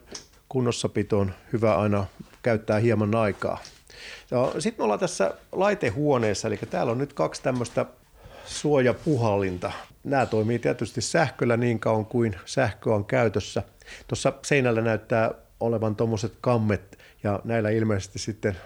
kunnossapitoon 0.48 1.32
hyvä 1.52 1.76
aina 1.76 2.06
käyttää 2.42 2.78
hieman 2.78 3.14
aikaa. 3.14 3.58
Sitten 4.58 4.80
me 4.80 4.84
ollaan 4.84 5.00
tässä 5.00 5.34
laitehuoneessa, 5.52 6.48
eli 6.48 6.56
täällä 6.56 6.92
on 6.92 6.98
nyt 6.98 7.12
kaksi 7.12 7.42
tämmöistä 7.42 7.86
suojapuhallinta. 8.46 9.72
Nämä 10.04 10.26
toimii 10.26 10.58
tietysti 10.58 11.00
sähköllä 11.00 11.56
niin 11.56 11.80
kauan 11.80 12.06
kuin 12.06 12.36
sähkö 12.44 12.94
on 12.94 13.04
käytössä. 13.04 13.62
Tuossa 14.08 14.32
seinällä 14.42 14.80
näyttää 14.80 15.34
olevan 15.60 15.96
tuommoiset 15.96 16.32
kammet 16.40 16.98
ja 17.22 17.40
näillä 17.44 17.70
ilmeisesti 17.70 18.18
sitten 18.18 18.56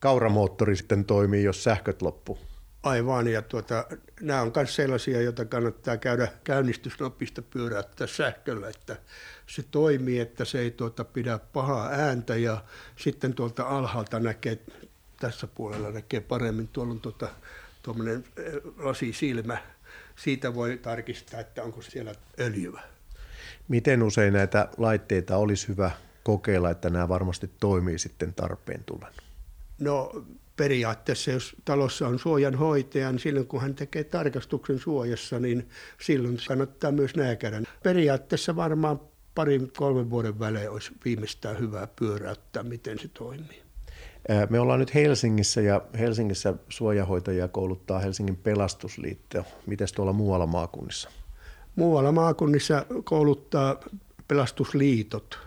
kauramoottori 0.00 0.76
sitten 0.76 1.04
toimii, 1.04 1.44
jos 1.44 1.64
sähköt 1.64 2.02
loppuu. 2.02 2.38
Aivan, 2.82 3.28
ja 3.28 3.42
tuota, 3.42 3.86
nämä 4.20 4.42
on 4.42 4.52
myös 4.56 4.74
sellaisia, 4.76 5.22
joita 5.22 5.44
kannattaa 5.44 5.96
käydä 5.96 6.28
käynnistysnopista 6.44 7.42
pyöräyttää 7.42 8.06
sähköllä, 8.06 8.68
että 8.68 8.96
se 9.46 9.62
toimii, 9.70 10.20
että 10.20 10.44
se 10.44 10.58
ei 10.58 10.70
tuota, 10.70 11.04
pidä 11.04 11.38
pahaa 11.52 11.88
ääntä, 11.88 12.36
ja 12.36 12.64
sitten 12.96 13.34
tuolta 13.34 13.62
alhaalta 13.62 14.20
näkee, 14.20 14.58
tässä 15.20 15.46
puolella 15.46 15.90
näkee 15.90 16.20
paremmin, 16.20 16.68
tuolla 16.68 16.92
on 16.92 17.00
tuota, 17.00 17.28
tuommoinen 17.82 18.24
eh, 18.36 18.52
lasisilmä, 18.76 19.58
siitä 20.16 20.54
voi 20.54 20.78
tarkistaa, 20.82 21.40
että 21.40 21.62
onko 21.62 21.82
siellä 21.82 22.14
öljyä. 22.40 22.82
Miten 23.68 24.02
usein 24.02 24.32
näitä 24.32 24.68
laitteita 24.76 25.36
olisi 25.36 25.68
hyvä 25.68 25.90
kokeilla, 26.22 26.70
että 26.70 26.90
nämä 26.90 27.08
varmasti 27.08 27.50
toimii 27.60 27.98
sitten 27.98 28.34
tarpeen 28.34 28.84
tullen? 28.84 29.12
No 29.78 30.24
periaatteessa, 30.56 31.30
jos 31.30 31.56
talossa 31.64 32.08
on 32.08 32.18
suojanhoitaja, 32.18 33.12
niin 33.12 33.18
silloin 33.18 33.46
kun 33.46 33.60
hän 33.60 33.74
tekee 33.74 34.04
tarkastuksen 34.04 34.78
suojassa, 34.78 35.40
niin 35.40 35.68
silloin 36.00 36.38
kannattaa 36.48 36.92
myös 36.92 37.16
nämä 37.16 37.36
käydä. 37.36 37.62
Periaatteessa 37.82 38.56
varmaan 38.56 39.00
parin 39.34 39.72
kolmen 39.76 40.10
vuoden 40.10 40.38
välein 40.38 40.70
olisi 40.70 40.92
viimeistään 41.04 41.58
hyvää 41.58 41.86
pyöräyttää, 41.86 42.62
miten 42.62 42.98
se 42.98 43.08
toimii. 43.08 43.62
Me 44.50 44.60
ollaan 44.60 44.80
nyt 44.80 44.94
Helsingissä 44.94 45.60
ja 45.60 45.82
Helsingissä 45.98 46.54
suojahoitajia 46.68 47.48
kouluttaa 47.48 47.98
Helsingin 47.98 48.36
pelastusliitto. 48.36 49.44
Miten 49.66 49.88
tuolla 49.94 50.12
muualla 50.12 50.46
maakunnissa? 50.46 51.10
Muualla 51.76 52.12
maakunnissa 52.12 52.86
kouluttaa 53.04 53.80
pelastusliitot. 54.28 55.38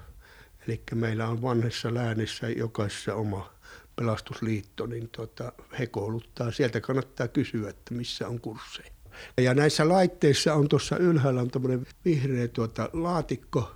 Eli 0.68 0.82
meillä 0.96 1.28
on 1.28 1.42
vanhassa 1.42 1.94
läänissä 1.94 2.50
jokaisessa 2.50 3.16
oma 3.16 3.55
pelastusliitto, 3.96 4.86
niin 4.86 5.10
tota, 5.10 5.52
he 5.80 5.88
kouluttaa. 5.88 6.52
Sieltä 6.52 6.82
kannattaa 6.82 7.28
kysyä, 7.28 7.70
että 7.70 7.94
missä 7.94 8.28
on 8.28 8.40
kursseja. 8.40 8.92
Ja 9.38 9.54
näissä 9.54 9.90
laitteissa 9.90 10.54
on 10.54 10.70
tuossa 10.70 10.98
ylhäällä 10.98 11.42
on 11.42 11.52
tämmöinen 11.52 11.88
vihreä 12.06 12.48
tuota, 12.48 12.90
laatikko, 12.94 13.76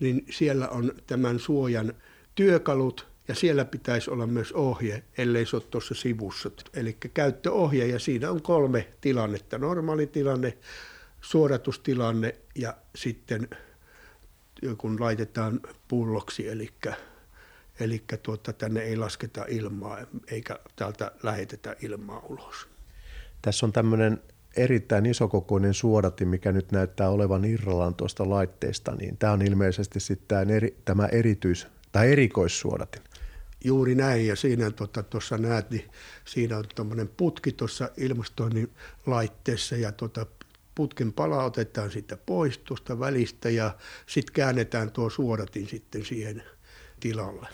niin 0.00 0.26
siellä 0.30 0.68
on 0.68 0.92
tämän 1.06 1.38
suojan 1.38 1.94
työkalut 2.34 3.06
ja 3.28 3.34
siellä 3.34 3.64
pitäisi 3.64 4.10
olla 4.10 4.26
myös 4.26 4.52
ohje, 4.52 5.04
ellei 5.18 5.46
se 5.46 5.56
ole 5.56 5.64
tuossa 5.70 5.94
sivussa. 5.94 6.50
Eli 6.74 6.96
käyttöohje 7.14 7.86
ja 7.86 7.98
siinä 7.98 8.30
on 8.30 8.42
kolme 8.42 8.88
tilannetta, 9.00 9.58
normaali 9.58 10.06
tilanne, 10.06 10.58
suoratustilanne 11.20 12.34
ja 12.54 12.76
sitten 12.94 13.48
kun 14.78 15.00
laitetaan 15.00 15.60
pulloksi, 15.88 16.48
eli 16.48 16.70
Eli 17.80 18.04
tuota, 18.22 18.52
tänne 18.52 18.80
ei 18.80 18.96
lasketa 18.96 19.44
ilmaa 19.48 19.98
eikä 20.30 20.58
täältä 20.76 21.12
lähetetä 21.22 21.76
ilmaa 21.82 22.22
ulos. 22.28 22.68
Tässä 23.42 23.66
on 23.66 23.72
tämmöinen 23.72 24.22
erittäin 24.56 25.06
isokokoinen 25.06 25.74
suodatin, 25.74 26.28
mikä 26.28 26.52
nyt 26.52 26.72
näyttää 26.72 27.08
olevan 27.08 27.44
irrallaan 27.44 27.94
tuosta 27.94 28.30
laitteesta, 28.30 28.94
niin 28.94 29.16
tämä 29.16 29.32
on 29.32 29.42
ilmeisesti 29.42 30.00
sitten 30.00 30.28
tämä, 30.28 30.56
eri, 30.56 30.76
tämä 30.84 31.06
erityis- 31.06 31.66
tai 31.92 32.12
erikoissuodatin. 32.12 33.02
Juuri 33.64 33.94
näin, 33.94 34.26
ja 34.26 34.36
siinä 34.36 34.70
tuossa 34.70 35.02
tota, 35.02 35.38
näet, 35.38 35.70
niin 35.70 35.90
siinä 36.24 36.58
on 36.58 36.64
tuommoinen 36.74 37.08
putki 37.08 37.52
tuossa 37.52 37.90
ilmastoinnin 37.96 38.70
laitteessa, 39.06 39.76
ja 39.76 39.92
tuota, 39.92 40.26
putken 40.74 41.12
pala 41.12 41.44
otetaan 41.44 41.90
siitä 41.90 42.16
pois 42.16 42.58
tuosta 42.58 42.98
välistä, 43.00 43.50
ja 43.50 43.76
sitten 44.06 44.34
käännetään 44.34 44.90
tuo 44.90 45.10
suodatin 45.10 45.68
sitten 45.68 46.04
siihen 46.04 46.42
tilalle. 47.00 47.48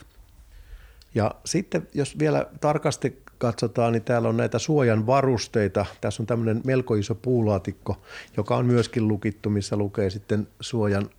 Ja 1.15 1.35
sitten 1.45 1.89
jos 1.95 2.19
vielä 2.19 2.47
tarkasti 2.61 3.23
katsotaan, 3.39 3.93
niin 3.93 4.03
täällä 4.03 4.29
on 4.29 4.37
näitä 4.37 4.59
suojan 4.59 5.07
varusteita. 5.07 5.87
Tässä 6.01 6.23
on 6.23 6.27
tämmöinen 6.27 6.61
melko 6.65 6.95
iso 6.95 7.15
puulaatikko, 7.15 8.03
joka 8.37 8.57
on 8.57 8.67
myöskin 8.67 9.09
lukittu, 9.09 9.51
missä 9.51 9.77
lukee 9.77 10.11
sitten 10.11 10.49
suojan 10.61 11.11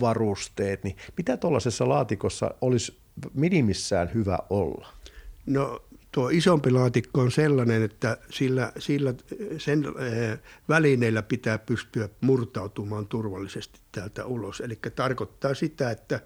varusteet. 0.00 0.84
Niin 0.84 0.96
mitä 1.16 1.36
tuollaisessa 1.36 1.88
laatikossa 1.88 2.54
olisi 2.60 2.98
minimissään 3.34 4.10
hyvä 4.14 4.38
olla? 4.50 4.88
No 5.46 5.82
tuo 6.12 6.28
isompi 6.28 6.70
laatikko 6.70 7.20
on 7.20 7.30
sellainen, 7.30 7.82
että 7.82 8.16
sillä, 8.30 8.72
sillä 8.78 9.14
sen 9.58 9.84
eh, 9.84 10.38
välineillä 10.68 11.22
pitää 11.22 11.58
pystyä 11.58 12.08
murtautumaan 12.20 13.06
turvallisesti 13.06 13.80
täältä 13.92 14.24
ulos. 14.24 14.60
Eli 14.60 14.78
tarkoittaa 14.94 15.54
sitä, 15.54 15.90
että 15.90 16.20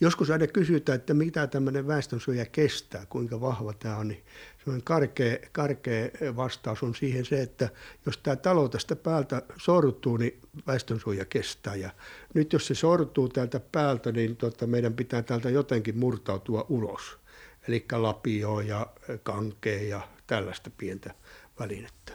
joskus 0.00 0.30
aina 0.30 0.46
kysytään, 0.46 0.96
että 0.96 1.14
mitä 1.14 1.46
tämmöinen 1.46 1.86
väestönsuoja 1.86 2.46
kestää, 2.46 3.06
kuinka 3.08 3.40
vahva 3.40 3.72
tämä 3.72 3.96
on, 3.96 4.08
niin 4.08 4.24
semmoinen 4.58 4.84
karkea, 4.84 5.38
karkea 5.52 6.08
vastaus 6.36 6.82
on 6.82 6.94
siihen 6.94 7.24
se, 7.24 7.42
että 7.42 7.68
jos 8.06 8.18
tämä 8.18 8.36
talo 8.36 8.68
tästä 8.68 8.96
päältä 8.96 9.42
sortuu, 9.56 10.16
niin 10.16 10.40
väestönsuoja 10.66 11.24
kestää. 11.24 11.74
Ja 11.74 11.90
nyt 12.34 12.52
jos 12.52 12.66
se 12.66 12.74
sortuu 12.74 13.28
täältä 13.28 13.60
päältä, 13.60 14.12
niin 14.12 14.36
tota, 14.36 14.66
meidän 14.66 14.94
pitää 14.94 15.22
täältä 15.22 15.50
jotenkin 15.50 15.98
murtautua 15.98 16.66
ulos 16.68 17.25
eli 17.68 17.84
lapio 17.92 18.60
ja 18.60 18.86
kankea 19.22 19.82
ja 19.82 20.08
tällaista 20.26 20.70
pientä 20.78 21.14
välinettä. 21.60 22.12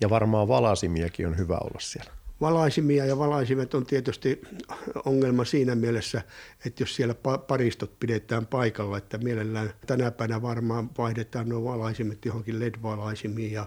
Ja 0.00 0.10
varmaan 0.10 0.48
valaisimiakin 0.48 1.26
on 1.26 1.38
hyvä 1.38 1.58
olla 1.58 1.80
siellä. 1.80 2.10
Valaisimia 2.40 3.06
ja 3.06 3.18
valaisimet 3.18 3.74
on 3.74 3.86
tietysti 3.86 4.42
ongelma 5.04 5.44
siinä 5.44 5.74
mielessä, 5.74 6.22
että 6.66 6.82
jos 6.82 6.96
siellä 6.96 7.14
paristot 7.48 7.98
pidetään 8.00 8.46
paikalla, 8.46 8.98
että 8.98 9.18
mielellään 9.18 9.72
tänä 9.86 10.10
päivänä 10.10 10.42
varmaan 10.42 10.90
vaihdetaan 10.98 11.48
nuo 11.48 11.64
valaisimet 11.64 12.24
johonkin 12.24 12.60
LED-valaisimiin 12.60 13.52
ja, 13.52 13.66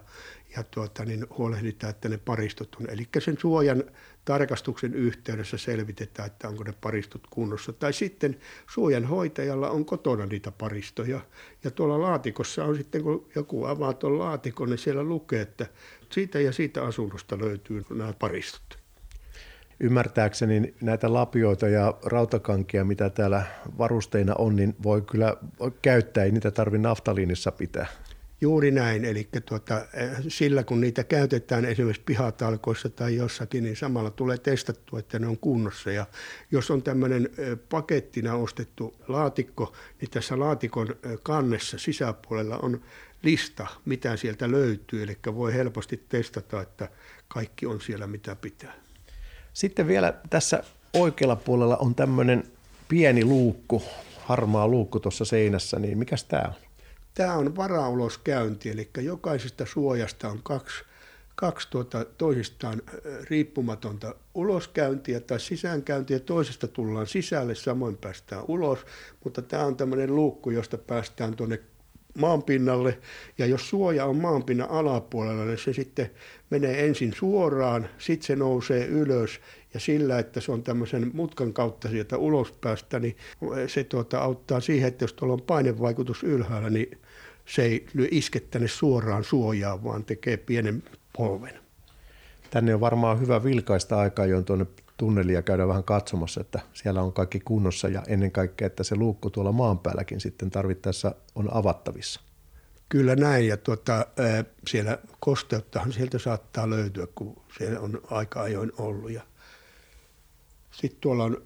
ja 0.58 0.64
tuota, 0.64 1.06
niin 1.06 1.26
huolehditaan, 1.38 1.92
että 1.92 2.10
ne 2.10 2.18
paristot 2.18 2.76
on. 2.76 2.90
Eli 2.90 3.08
sen 3.20 3.38
suojan 3.40 3.84
tarkastuksen 4.26 4.94
yhteydessä 4.94 5.58
selvitetään, 5.58 6.28
että 6.28 6.48
onko 6.48 6.64
ne 6.64 6.74
paristot 6.82 7.22
kunnossa. 7.30 7.74
Tai 7.74 7.94
sitten 7.94 8.38
suojanhoitajalla 8.70 9.70
on 9.70 9.86
kotona 9.86 10.26
niitä 10.26 10.52
paristoja. 10.52 11.20
Ja 11.64 11.72
tuolla 11.72 12.02
laatikossa 12.02 12.66
on 12.66 12.76
sitten, 12.76 13.04
kun 13.04 13.28
joku 13.36 13.66
avaa 13.66 13.94
tuon 13.94 14.20
laatikon, 14.20 14.70
niin 14.70 14.78
siellä 14.78 15.04
lukee, 15.04 15.42
että 15.42 15.66
siitä 16.10 16.40
ja 16.40 16.52
siitä 16.52 16.84
asunnosta 16.84 17.40
löytyy 17.40 17.86
nämä 17.90 18.14
paristot. 18.20 18.84
Ymmärtääkseni 19.80 20.74
näitä 20.82 21.14
lapioita 21.14 21.68
ja 21.68 21.94
rautakankia, 22.06 22.86
mitä 22.86 23.10
täällä 23.10 23.44
varusteina 23.78 24.36
on, 24.38 24.56
niin 24.56 24.76
voi 24.84 25.02
kyllä 25.02 25.38
käyttää, 25.82 26.24
ei 26.24 26.32
niitä 26.32 26.52
tarvitse 26.52 26.88
naftaliinissa 26.88 27.52
pitää. 27.52 27.88
Juuri 28.42 28.72
näin, 28.72 29.06
eli 29.06 29.30
tuota, 29.46 29.86
eh, 29.94 30.10
sillä 30.28 30.64
kun 30.64 30.82
niitä 30.82 31.04
käytetään 31.04 31.66
esimerkiksi 31.66 32.02
pihatalkoissa 32.06 32.90
tai 32.90 33.16
jossakin, 33.16 33.64
niin 33.64 33.76
samalla 33.76 34.12
tulee 34.12 34.38
testattua, 34.38 35.00
että 35.00 35.20
ne 35.20 35.28
on 35.28 35.38
kunnossa. 35.38 35.92
Ja 35.92 36.06
jos 36.52 36.72
on 36.72 36.84
tämmöinen 36.84 37.30
eh, 37.38 37.58
pakettina 37.70 38.36
ostettu 38.36 38.96
laatikko, 39.08 39.74
niin 40.02 40.10
tässä 40.10 40.40
laatikon 40.40 40.90
eh, 40.90 41.20
kannessa 41.24 41.78
sisäpuolella 41.78 42.58
on 42.58 42.82
lista, 43.24 43.68
mitä 43.86 44.18
sieltä 44.18 44.52
löytyy, 44.52 45.04
eli 45.04 45.18
voi 45.36 45.54
helposti 45.54 46.04
testata, 46.10 46.62
että 46.62 46.90
kaikki 47.28 47.66
on 47.66 47.82
siellä 47.82 48.08
mitä 48.08 48.36
pitää. 48.36 48.74
Sitten 49.54 49.88
vielä 49.88 50.14
tässä 50.30 50.64
oikealla 50.94 51.36
puolella 51.36 51.78
on 51.78 51.96
tämmöinen 51.96 52.44
pieni 52.88 53.26
luukku, 53.26 53.84
harmaa 54.20 54.68
luukku 54.68 55.00
tuossa 55.00 55.26
seinässä, 55.26 55.80
niin 55.80 55.98
mikä 55.98 56.16
tämä 56.28 56.44
on? 56.48 56.73
Tämä 57.14 57.34
on 57.34 57.56
varauloskäynti, 57.56 58.70
eli 58.70 58.90
jokaisesta 59.02 59.66
suojasta 59.66 60.30
on 60.30 60.40
kaksi, 60.44 60.84
kaksi 61.36 61.68
tuota, 61.72 62.06
toisistaan 62.06 62.82
riippumatonta 63.30 64.16
uloskäyntiä 64.34 65.20
tai 65.20 65.40
sisäänkäyntiä. 65.40 66.20
Toisesta 66.20 66.68
tullaan 66.68 67.08
sisälle, 67.08 67.56
samoin 67.56 67.98
päästään 67.98 68.44
ulos, 68.48 68.80
mutta 69.24 69.42
tämä 69.42 69.66
on 69.66 69.78
tämmöinen 69.78 70.16
luukku, 70.16 70.50
josta 70.50 70.78
päästään 70.78 71.36
tuonne 71.36 71.60
maanpinnalle. 72.18 73.00
Ja 73.38 73.46
jos 73.46 73.70
suoja 73.70 74.06
on 74.06 74.18
maanpinnan 74.18 74.70
alapuolella, 74.70 75.46
niin 75.46 75.58
se 75.58 75.74
sitten 75.74 76.12
menee 76.50 76.86
ensin 76.86 77.14
suoraan, 77.14 77.90
sitten 77.98 78.28
se 78.28 78.36
nousee 78.36 78.86
ylös 78.86 79.40
ja 79.74 79.80
sillä, 79.80 80.20
että 80.20 80.42
se 80.42 80.52
on 80.52 80.64
tämmöisen 80.64 81.12
mutkan 81.14 81.54
kautta 81.54 81.90
sieltä 81.90 82.18
ulospäästä, 82.18 83.00
niin 83.00 83.18
se 83.68 83.84
tuota, 83.84 84.20
auttaa 84.20 84.60
siihen, 84.60 84.88
että 84.88 85.04
jos 85.04 85.14
tuolla 85.14 85.34
on 85.34 85.42
painevaikutus 85.42 86.24
ylhäällä, 86.24 86.70
niin 86.70 86.98
se 87.46 87.64
ei 87.64 87.88
iske 88.12 88.40
tänne 88.40 88.68
suoraan 88.68 89.24
suojaan, 89.24 89.84
vaan 89.84 90.06
tekee 90.06 90.38
pienen 90.38 90.84
polven. 91.18 91.60
Tänne 92.50 92.74
on 92.74 92.80
varmaan 92.80 93.20
hyvä 93.20 93.44
vilkaista 93.44 94.00
aikaa, 94.00 94.26
jo 94.26 94.42
tuonne 94.42 94.66
tunnelia 94.98 95.42
käydä 95.42 95.68
vähän 95.68 95.84
katsomassa, 95.84 96.42
että 96.42 96.60
siellä 96.74 97.02
on 97.02 97.14
kaikki 97.14 97.40
kunnossa 97.40 97.88
ja 97.88 98.04
ennen 98.08 98.32
kaikkea, 98.32 98.68
että 98.68 98.84
se 98.84 98.96
luukku 98.96 99.30
tuolla 99.30 99.52
maan 99.52 99.80
päälläkin 99.80 100.22
sitten 100.22 100.50
tarvittaessa 100.50 101.16
on 101.36 101.54
avattavissa. 101.54 102.22
Kyllä 102.90 103.16
näin 103.16 103.48
ja 103.48 103.58
tuota, 103.58 104.06
siellä 104.68 104.98
kosteuttahan 105.20 105.94
sieltä 105.94 106.20
saattaa 106.20 106.70
löytyä, 106.70 107.08
kun 107.16 107.42
se 107.58 107.80
on 107.80 108.02
aika 108.10 108.42
ajoin 108.42 108.72
ollut. 108.78 109.12
Ja 109.12 109.22
sitten 110.72 111.02
tuolla 111.02 111.24
on 111.24 111.38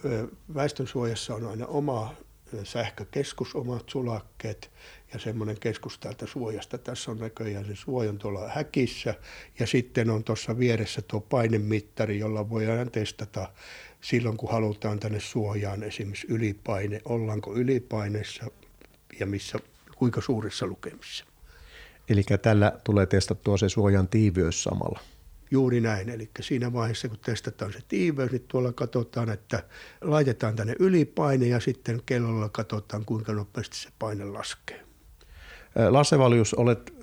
väestönsuojassa 0.56 1.36
on 1.36 1.46
aina 1.46 1.66
oma 1.66 2.16
sähkökeskus, 2.64 3.56
omat 3.56 3.90
sulakkeet 3.90 4.72
ja 5.14 5.20
semmoinen 5.20 5.60
keskus 5.60 6.00
täältä 6.00 6.26
suojasta. 6.26 6.78
Tässä 6.78 7.12
on 7.12 7.20
näköjään 7.20 7.66
se 7.66 7.76
suojan 7.76 8.18
tuolla 8.18 8.50
häkissä 8.50 9.14
ja 9.60 9.68
sitten 9.68 10.10
on 10.10 10.24
tuossa 10.24 10.60
vieressä 10.60 11.02
tuo 11.02 11.22
painemittari, 11.22 12.20
jolla 12.20 12.50
voidaan 12.50 12.92
testata 12.92 13.50
silloin, 14.02 14.38
kun 14.38 14.52
halutaan 14.52 15.00
tänne 15.00 15.20
suojaan 15.20 15.84
esimerkiksi 15.84 16.28
ylipaine, 16.30 17.02
ollaanko 17.06 17.56
ylipaineessa 17.56 18.46
ja 19.20 19.26
missä, 19.26 19.60
kuinka 19.96 20.22
suurissa 20.22 20.68
lukemissa. 20.68 21.26
Eli 22.10 22.24
tällä 22.42 22.80
tulee 22.84 23.06
testattua 23.06 23.58
se 23.58 23.70
suojan 23.70 24.08
tiiviys 24.08 24.64
samalla. 24.64 25.00
Juuri 25.52 25.82
näin, 25.82 26.10
eli 26.10 26.30
siinä 26.42 26.74
vaiheessa 26.74 27.10
kun 27.10 27.20
testataan 27.26 27.74
se 27.74 27.80
tiiveys, 27.88 28.32
niin 28.32 28.46
tuolla 28.48 28.74
katsotaan, 28.74 29.30
että 29.30 29.64
laitetaan 30.02 30.56
tänne 30.56 30.76
ylipaine 30.80 31.48
ja 31.48 31.60
sitten 31.60 32.02
kellolla 32.06 32.50
katsotaan, 32.50 33.06
kuinka 33.06 33.34
nopeasti 33.34 33.78
se 33.78 33.90
paine 34.00 34.26
laskee. 34.26 34.87
Lasse 35.90 36.20
Valius, 36.20 36.54
olet 36.54 36.94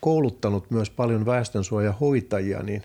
kouluttanut 0.00 0.70
myös 0.70 0.90
paljon 0.90 1.26
väestönsuojahoitajia, 1.26 2.62
niin 2.62 2.82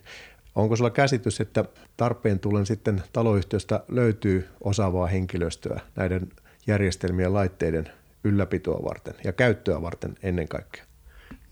onko 0.55 0.75
sulla 0.75 0.89
käsitys, 0.89 1.41
että 1.41 1.65
tarpeen 1.97 2.39
tullen 2.39 2.65
sitten 2.65 3.03
taloyhtiöstä 3.13 3.83
löytyy 3.87 4.47
osaavaa 4.61 5.07
henkilöstöä 5.07 5.81
näiden 5.95 6.29
järjestelmien 6.67 7.33
laitteiden 7.33 7.89
ylläpitoa 8.23 8.83
varten 8.83 9.13
ja 9.23 9.33
käyttöä 9.33 9.81
varten 9.81 10.15
ennen 10.23 10.47
kaikkea? 10.47 10.83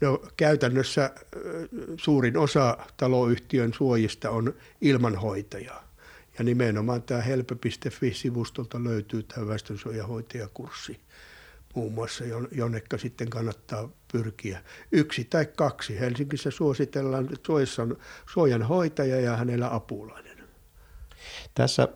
No, 0.02 0.22
käytännössä 0.38 1.12
suurin 1.98 2.38
osa 2.38 2.78
taloyhtiön 2.98 3.74
suojista 3.74 4.30
on 4.30 4.54
ilmanhoitajaa. 4.82 5.92
Ja 6.38 6.44
nimenomaan 6.44 7.02
tämä 7.02 7.22
helppo.fi-sivustolta 7.22 8.84
löytyy 8.84 9.24
tämä 9.24 9.48
väestönsuojahoitajakurssi 9.48 11.00
muun 11.76 11.94
muassa, 11.94 12.24
jonnekka 12.52 12.98
sitten 12.98 13.30
kannattaa 13.30 13.90
pyrkiä. 14.12 14.62
Yksi 14.92 15.24
tai 15.24 15.46
kaksi. 15.46 16.00
Helsingissä 16.00 16.52
suositellaan, 16.52 17.26
että 17.26 17.48
suojassa 17.48 17.82
on 17.82 17.98
suojanhoitaja 18.34 19.22
ja 19.22 19.38
hänellä 19.38 19.76
apulainen. 19.76 20.38
Tässä 21.54 21.88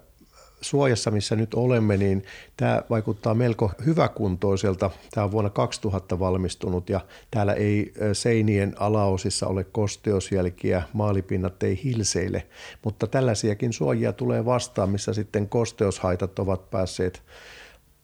suojassa, 0.62 1.12
missä 1.12 1.36
nyt 1.36 1.54
olemme, 1.54 1.98
niin 1.98 2.24
tämä 2.58 2.84
vaikuttaa 2.90 3.34
melko 3.34 3.72
hyväkuntoiselta. 3.86 4.92
Tämä 5.12 5.26
on 5.26 5.32
vuonna 5.32 5.50
2000 5.50 6.20
valmistunut 6.20 6.90
ja 6.90 7.00
täällä 7.32 7.54
ei 7.54 7.94
seinien 8.14 8.74
alaosissa 8.80 9.48
ole 9.48 9.64
kosteusjälkiä, 9.64 10.84
maalipinnat 10.94 11.64
ei 11.64 11.84
hilseile, 11.84 12.48
mutta 12.84 13.08
tällaisiakin 13.08 13.74
suojia 13.74 14.14
tulee 14.14 14.46
vastaan, 14.46 14.90
missä 14.90 15.14
sitten 15.14 15.50
kosteushaitat 15.50 16.40
ovat 16.40 16.70
päässeet 16.70 17.24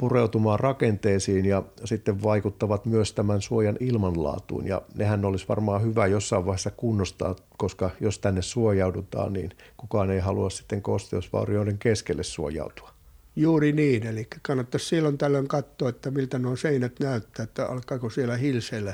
pureutumaan 0.01 0.59
rakenteisiin 0.59 1.45
ja 1.45 1.63
sitten 1.85 2.23
vaikuttavat 2.23 2.85
myös 2.85 3.13
tämän 3.13 3.41
suojan 3.41 3.77
ilmanlaatuun. 3.79 4.67
Ja 4.67 4.81
nehän 4.95 5.25
olisi 5.25 5.45
varmaan 5.49 5.81
hyvä 5.81 6.07
jossain 6.07 6.45
vaiheessa 6.45 6.71
kunnostaa, 6.71 7.35
koska 7.57 7.89
jos 7.99 8.19
tänne 8.19 8.41
suojaudutaan, 8.41 9.33
niin 9.33 9.49
kukaan 9.77 10.11
ei 10.11 10.19
halua 10.19 10.49
sitten 10.49 10.81
kosteusvaurioiden 10.81 11.77
keskelle 11.77 12.23
suojautua. 12.23 12.89
Juuri 13.35 13.71
niin, 13.71 14.07
eli 14.07 14.27
kannattaisi 14.41 14.85
silloin 14.85 15.17
tällöin 15.17 15.47
katsoa, 15.47 15.89
että 15.89 16.11
miltä 16.11 16.39
nuo 16.39 16.55
seinät 16.55 16.99
näyttää, 16.99 17.43
että 17.43 17.65
alkaako 17.65 18.09
siellä 18.09 18.37
hilseillä. 18.37 18.93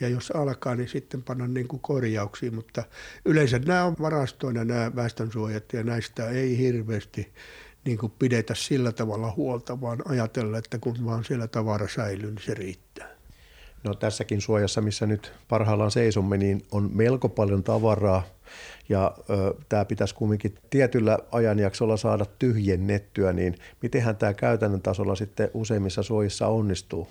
Ja 0.00 0.08
jos 0.08 0.30
alkaa, 0.30 0.74
niin 0.74 0.88
sitten 0.88 1.22
panna 1.22 1.46
niin 1.48 1.68
kuin 1.68 1.80
korjauksiin, 1.80 2.54
mutta 2.54 2.82
yleensä 3.24 3.58
nämä 3.58 3.84
on 3.84 3.96
varastoina 4.00 4.64
nämä 4.64 4.92
väestönsuojat 4.96 5.72
ja 5.72 5.82
näistä 5.82 6.28
ei 6.28 6.58
hirveästi 6.58 7.32
niin 7.86 7.98
kuin 7.98 8.12
pidetä 8.18 8.54
sillä 8.54 8.92
tavalla 8.92 9.32
huolta, 9.36 9.80
vaan 9.80 10.02
ajatella, 10.08 10.58
että 10.58 10.78
kun 10.78 11.04
vaan 11.04 11.24
siellä 11.24 11.46
tavara 11.46 11.88
säilyy, 11.88 12.30
niin 12.30 12.44
se 12.44 12.54
riittää. 12.54 13.08
No 13.84 13.94
tässäkin 13.94 14.40
suojassa, 14.40 14.80
missä 14.80 15.06
nyt 15.06 15.32
parhaillaan 15.48 15.90
seisomme, 15.90 16.36
niin 16.36 16.62
on 16.72 16.90
melko 16.94 17.28
paljon 17.28 17.62
tavaraa 17.62 18.22
ja 18.88 19.16
tämä 19.68 19.84
pitäisi 19.84 20.14
kumminkin 20.14 20.54
tietyllä 20.70 21.18
ajanjaksolla 21.32 21.96
saada 21.96 22.26
tyhjennettyä, 22.38 23.32
niin 23.32 23.54
mitenhän 23.82 24.16
tämä 24.16 24.34
käytännön 24.34 24.82
tasolla 24.82 25.14
sitten 25.14 25.50
useimmissa 25.54 26.02
suojissa 26.02 26.46
onnistuu? 26.46 27.08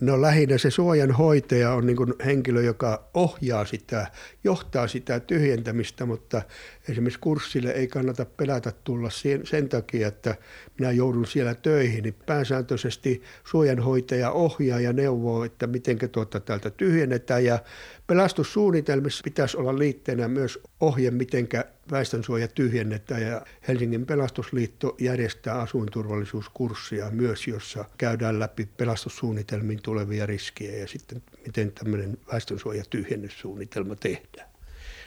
No 0.00 0.22
lähinnä 0.22 0.58
se 0.58 0.70
suojan 0.70 1.10
hoitaja 1.10 1.72
on 1.72 1.86
niin 1.86 1.96
henkilö, 2.24 2.62
joka 2.62 3.08
ohjaa 3.14 3.64
sitä, 3.64 4.06
johtaa 4.44 4.86
sitä 4.86 5.20
tyhjentämistä, 5.20 6.06
mutta 6.06 6.42
esimerkiksi 6.88 7.20
kurssille 7.20 7.70
ei 7.70 7.88
kannata 7.88 8.24
pelätä 8.24 8.72
tulla 8.84 9.10
sen, 9.10 9.46
sen 9.46 9.68
takia, 9.68 10.08
että 10.08 10.34
minä 10.78 10.90
joudun 10.90 11.26
siellä 11.26 11.54
töihin. 11.54 12.02
Niin 12.02 12.16
pääsääntöisesti 12.26 13.22
suojanhoitaja 13.44 14.30
ohjaa 14.30 14.80
ja 14.80 14.92
neuvoo, 14.92 15.44
että 15.44 15.66
miten 15.66 15.98
tuota 16.12 16.40
täältä 16.40 16.70
tyhjennetään 16.70 17.44
ja 17.44 17.58
Pelastussuunnitelmissa 18.06 19.22
pitäisi 19.24 19.56
olla 19.56 19.78
liitteenä 19.78 20.28
myös 20.28 20.58
ohje, 20.80 21.10
miten 21.10 21.48
väestönsuoja 21.90 22.48
tyhjennetään 22.48 23.22
ja 23.22 23.42
Helsingin 23.68 24.06
pelastusliitto 24.06 24.94
järjestää 24.98 25.60
asuinturvallisuuskurssia 25.60 27.10
myös, 27.10 27.46
jossa 27.46 27.84
käydään 27.98 28.40
läpi 28.40 28.68
pelastussuunnitelmiin 28.76 29.82
tulevia 29.82 30.26
riskejä 30.26 30.76
ja 30.78 30.88
sitten 30.88 31.22
miten 31.46 31.72
tämmöinen 31.72 32.18
väestönsuoja 32.32 32.84
tyhjennyssuunnitelma 32.90 33.96
tehdään. 33.96 34.48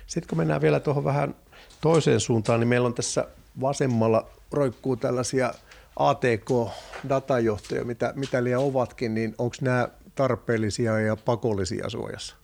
Sitten 0.08 0.30
kun 0.30 0.38
mennään 0.38 0.62
vielä 0.62 0.80
tuohon 0.80 1.04
vähän 1.04 1.36
toiseen 1.82 2.20
suuntaan, 2.20 2.60
niin 2.60 2.68
meillä 2.68 2.86
on 2.86 2.94
tässä 2.94 3.28
vasemmalla 3.62 4.30
roikkuu 4.52 4.96
tällaisia 4.96 5.54
ATK-datajohtoja, 5.96 7.86
mitä, 7.86 8.14
mitä 8.16 8.44
liian 8.44 8.62
ovatkin, 8.62 9.14
niin 9.14 9.36
onko 9.38 9.56
nämä 9.62 9.90
tarpeellisia 10.16 11.00
ja 11.00 11.16
pakollisia 11.16 11.90
suojassa? 11.90 12.36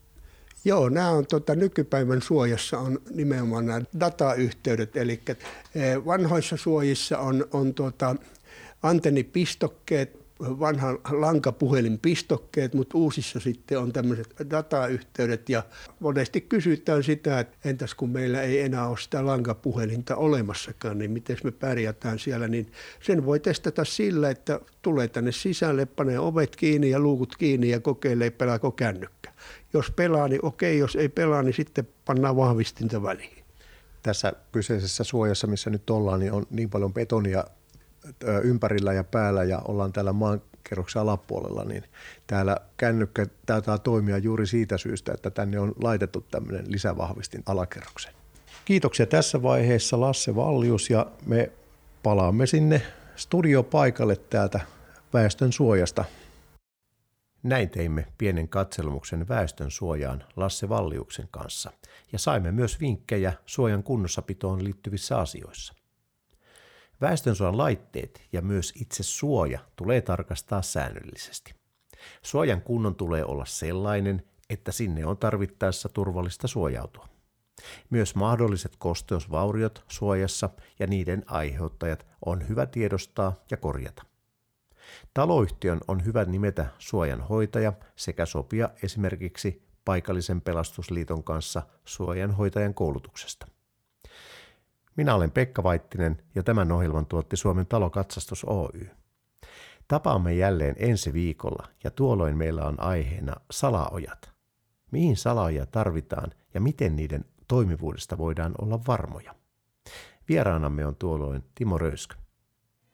Joo, 0.65 0.89
nämä 0.89 1.09
on 1.09 1.25
tota, 1.27 1.55
nykypäivän 1.55 2.21
suojassa 2.21 2.79
on 2.79 3.01
nimenomaan 3.13 3.65
nämä 3.65 3.81
datayhteydet, 3.99 4.97
eli 4.97 5.21
eh, 5.75 6.05
vanhoissa 6.05 6.57
suojissa 6.57 7.19
on, 7.19 7.47
on 7.51 7.73
tota, 7.73 8.15
antennipistokkeet, 8.83 10.24
vanhan 10.39 10.97
lankapuhelinpistokkeet, 11.11 12.73
mutta 12.73 12.97
uusissa 12.97 13.39
sitten 13.39 13.79
on 13.79 13.93
tämmöiset 13.93 14.35
datayhteydet 14.49 15.49
ja 15.49 15.63
monesti 15.99 16.41
kysytään 16.41 17.03
sitä, 17.03 17.39
että 17.39 17.69
entäs 17.69 17.95
kun 17.95 18.09
meillä 18.09 18.41
ei 18.41 18.59
enää 18.59 18.87
ole 18.87 18.97
sitä 18.97 19.25
lankapuhelinta 19.25 20.15
olemassakaan, 20.15 20.97
niin 20.97 21.11
miten 21.11 21.37
me 21.43 21.51
pärjätään 21.51 22.19
siellä, 22.19 22.47
niin 22.47 22.71
sen 23.01 23.25
voi 23.25 23.39
testata 23.39 23.85
sillä, 23.85 24.29
että 24.29 24.59
tulee 24.81 25.07
tänne 25.07 25.31
sisälle, 25.31 25.85
panee 25.85 26.19
ovet 26.19 26.55
kiinni 26.55 26.89
ja 26.89 26.99
luukut 26.99 27.35
kiinni 27.37 27.69
ja 27.69 27.79
kokeilee 27.79 28.29
pelaako 28.29 28.71
kännykkä. 28.71 29.31
Jos 29.73 29.91
pelaa, 29.91 30.27
niin 30.27 30.45
okei, 30.45 30.77
jos 30.77 30.95
ei 30.95 31.09
pelaa, 31.09 31.43
niin 31.43 31.53
sitten 31.53 31.87
pannaan 32.05 32.35
vahvistinta 32.35 33.03
väliin. 33.03 33.43
Tässä 34.03 34.33
kyseisessä 34.51 35.03
suojassa, 35.03 35.47
missä 35.47 35.69
nyt 35.69 35.89
ollaan, 35.89 36.19
niin 36.19 36.31
on 36.31 36.45
niin 36.49 36.69
paljon 36.69 36.93
betonia 36.93 37.43
ympärillä 38.43 38.93
ja 38.93 39.03
päällä 39.03 39.43
ja 39.43 39.59
ollaan 39.59 39.93
täällä 39.93 40.13
maankerroksen 40.13 41.01
alapuolella, 41.01 41.63
niin 41.63 41.83
täällä 42.27 42.57
kännykkä 42.77 43.25
taitaa 43.45 43.77
toimia 43.77 44.17
juuri 44.17 44.47
siitä 44.47 44.77
syystä, 44.77 45.13
että 45.13 45.29
tänne 45.29 45.59
on 45.59 45.73
laitettu 45.83 46.25
tämmöinen 46.31 46.71
lisävahvistin 46.71 47.43
alakerroksen. 47.45 48.13
Kiitoksia 48.65 49.05
tässä 49.05 49.41
vaiheessa 49.41 49.99
Lasse 49.99 50.35
Vallius 50.35 50.89
ja 50.89 51.05
me 51.25 51.51
palaamme 52.03 52.47
sinne 52.47 52.81
studiopaikalle 53.15 54.15
täältä 54.15 54.59
väestön 55.13 55.51
suojasta. 55.51 56.05
Näin 57.43 57.69
teimme 57.69 58.05
pienen 58.17 58.47
katselmuksen 58.47 59.27
väestön 59.27 59.71
suojaan 59.71 60.23
Lasse 60.35 60.69
Valliuksen 60.69 61.27
kanssa 61.31 61.71
ja 62.11 62.19
saimme 62.19 62.51
myös 62.51 62.79
vinkkejä 62.79 63.33
suojan 63.45 63.83
kunnossapitoon 63.83 64.63
liittyvissä 64.63 65.17
asioissa. 65.17 65.73
Väestönsuojan 67.01 67.57
laitteet 67.57 68.21
ja 68.31 68.41
myös 68.41 68.73
itse 68.81 69.03
suoja 69.03 69.59
tulee 69.75 70.01
tarkastaa 70.01 70.61
säännöllisesti. 70.61 71.53
Suojan 72.21 72.61
kunnon 72.61 72.95
tulee 72.95 73.25
olla 73.25 73.45
sellainen, 73.45 74.23
että 74.49 74.71
sinne 74.71 75.05
on 75.05 75.17
tarvittaessa 75.17 75.89
turvallista 75.89 76.47
suojautua. 76.47 77.07
Myös 77.89 78.15
mahdolliset 78.15 78.75
kosteusvauriot 78.77 79.85
suojassa 79.87 80.49
ja 80.79 80.87
niiden 80.87 81.23
aiheuttajat 81.27 82.05
on 82.25 82.49
hyvä 82.49 82.65
tiedostaa 82.65 83.35
ja 83.51 83.57
korjata. 83.57 84.03
Taloyhtiön 85.13 85.79
on 85.87 86.05
hyvä 86.05 86.25
nimetä 86.25 86.65
suojan 86.79 87.21
hoitaja 87.21 87.73
sekä 87.95 88.25
sopia 88.25 88.69
esimerkiksi 88.83 89.65
paikallisen 89.85 90.41
pelastusliiton 90.41 91.23
kanssa 91.23 91.61
suojanhoitajan 91.85 92.73
koulutuksesta. 92.73 93.47
Minä 94.95 95.15
olen 95.15 95.31
Pekka 95.31 95.63
Vaittinen 95.63 96.21
ja 96.35 96.43
tämän 96.43 96.71
ohjelman 96.71 97.05
tuotti 97.05 97.37
Suomen 97.37 97.65
talokatsastus 97.65 98.43
Oy. 98.43 98.89
Tapaamme 99.87 100.33
jälleen 100.33 100.75
ensi 100.79 101.13
viikolla 101.13 101.67
ja 101.83 101.91
tuolloin 101.91 102.37
meillä 102.37 102.65
on 102.65 102.79
aiheena 102.79 103.35
salaojat. 103.51 104.31
Mihin 104.91 105.17
salaoja 105.17 105.65
tarvitaan 105.65 106.31
ja 106.53 106.61
miten 106.61 106.95
niiden 106.95 107.25
toimivuudesta 107.47 108.17
voidaan 108.17 108.55
olla 108.61 108.79
varmoja. 108.87 109.35
Vieraanamme 110.29 110.85
on 110.85 110.95
tuolloin 110.95 111.43
Timo 111.55 111.77
Röyskä. 111.77 112.15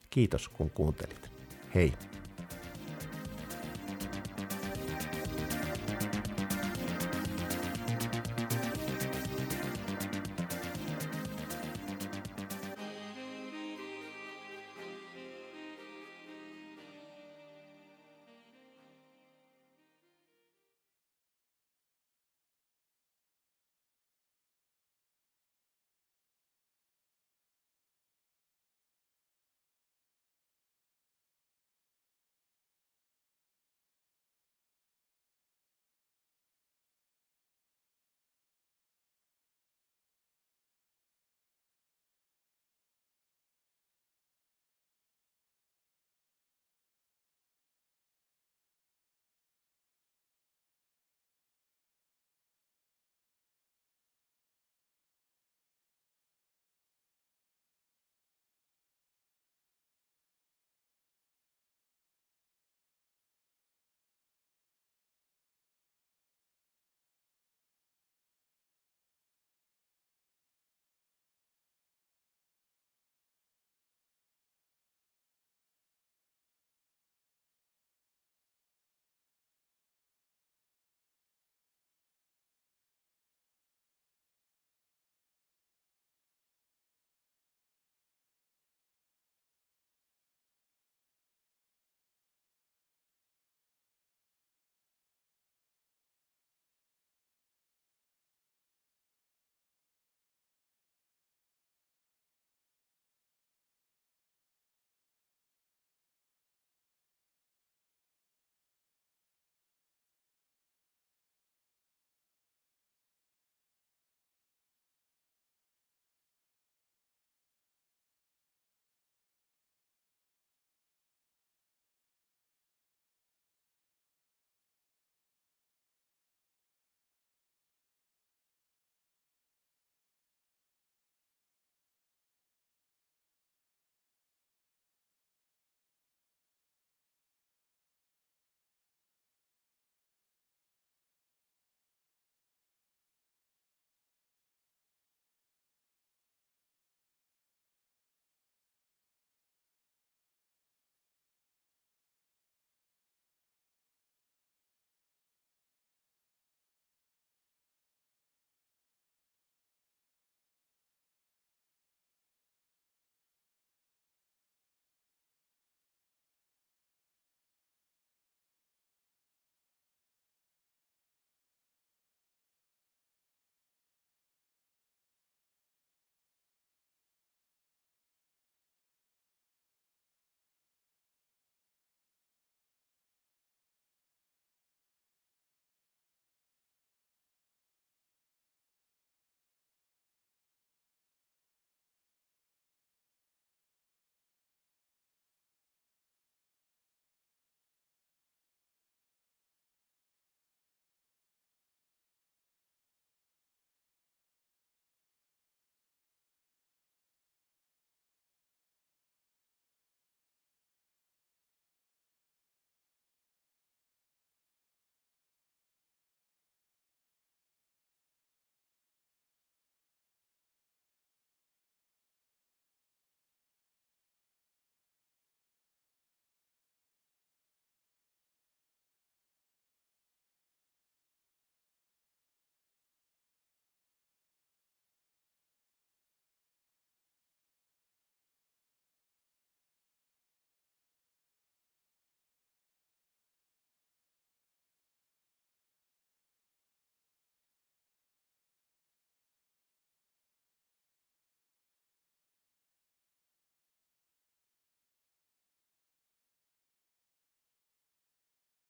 Kiitos 0.10 0.50
kun 0.50 0.70
kuuntelit. 0.70 1.32
Hei! 1.76 2.11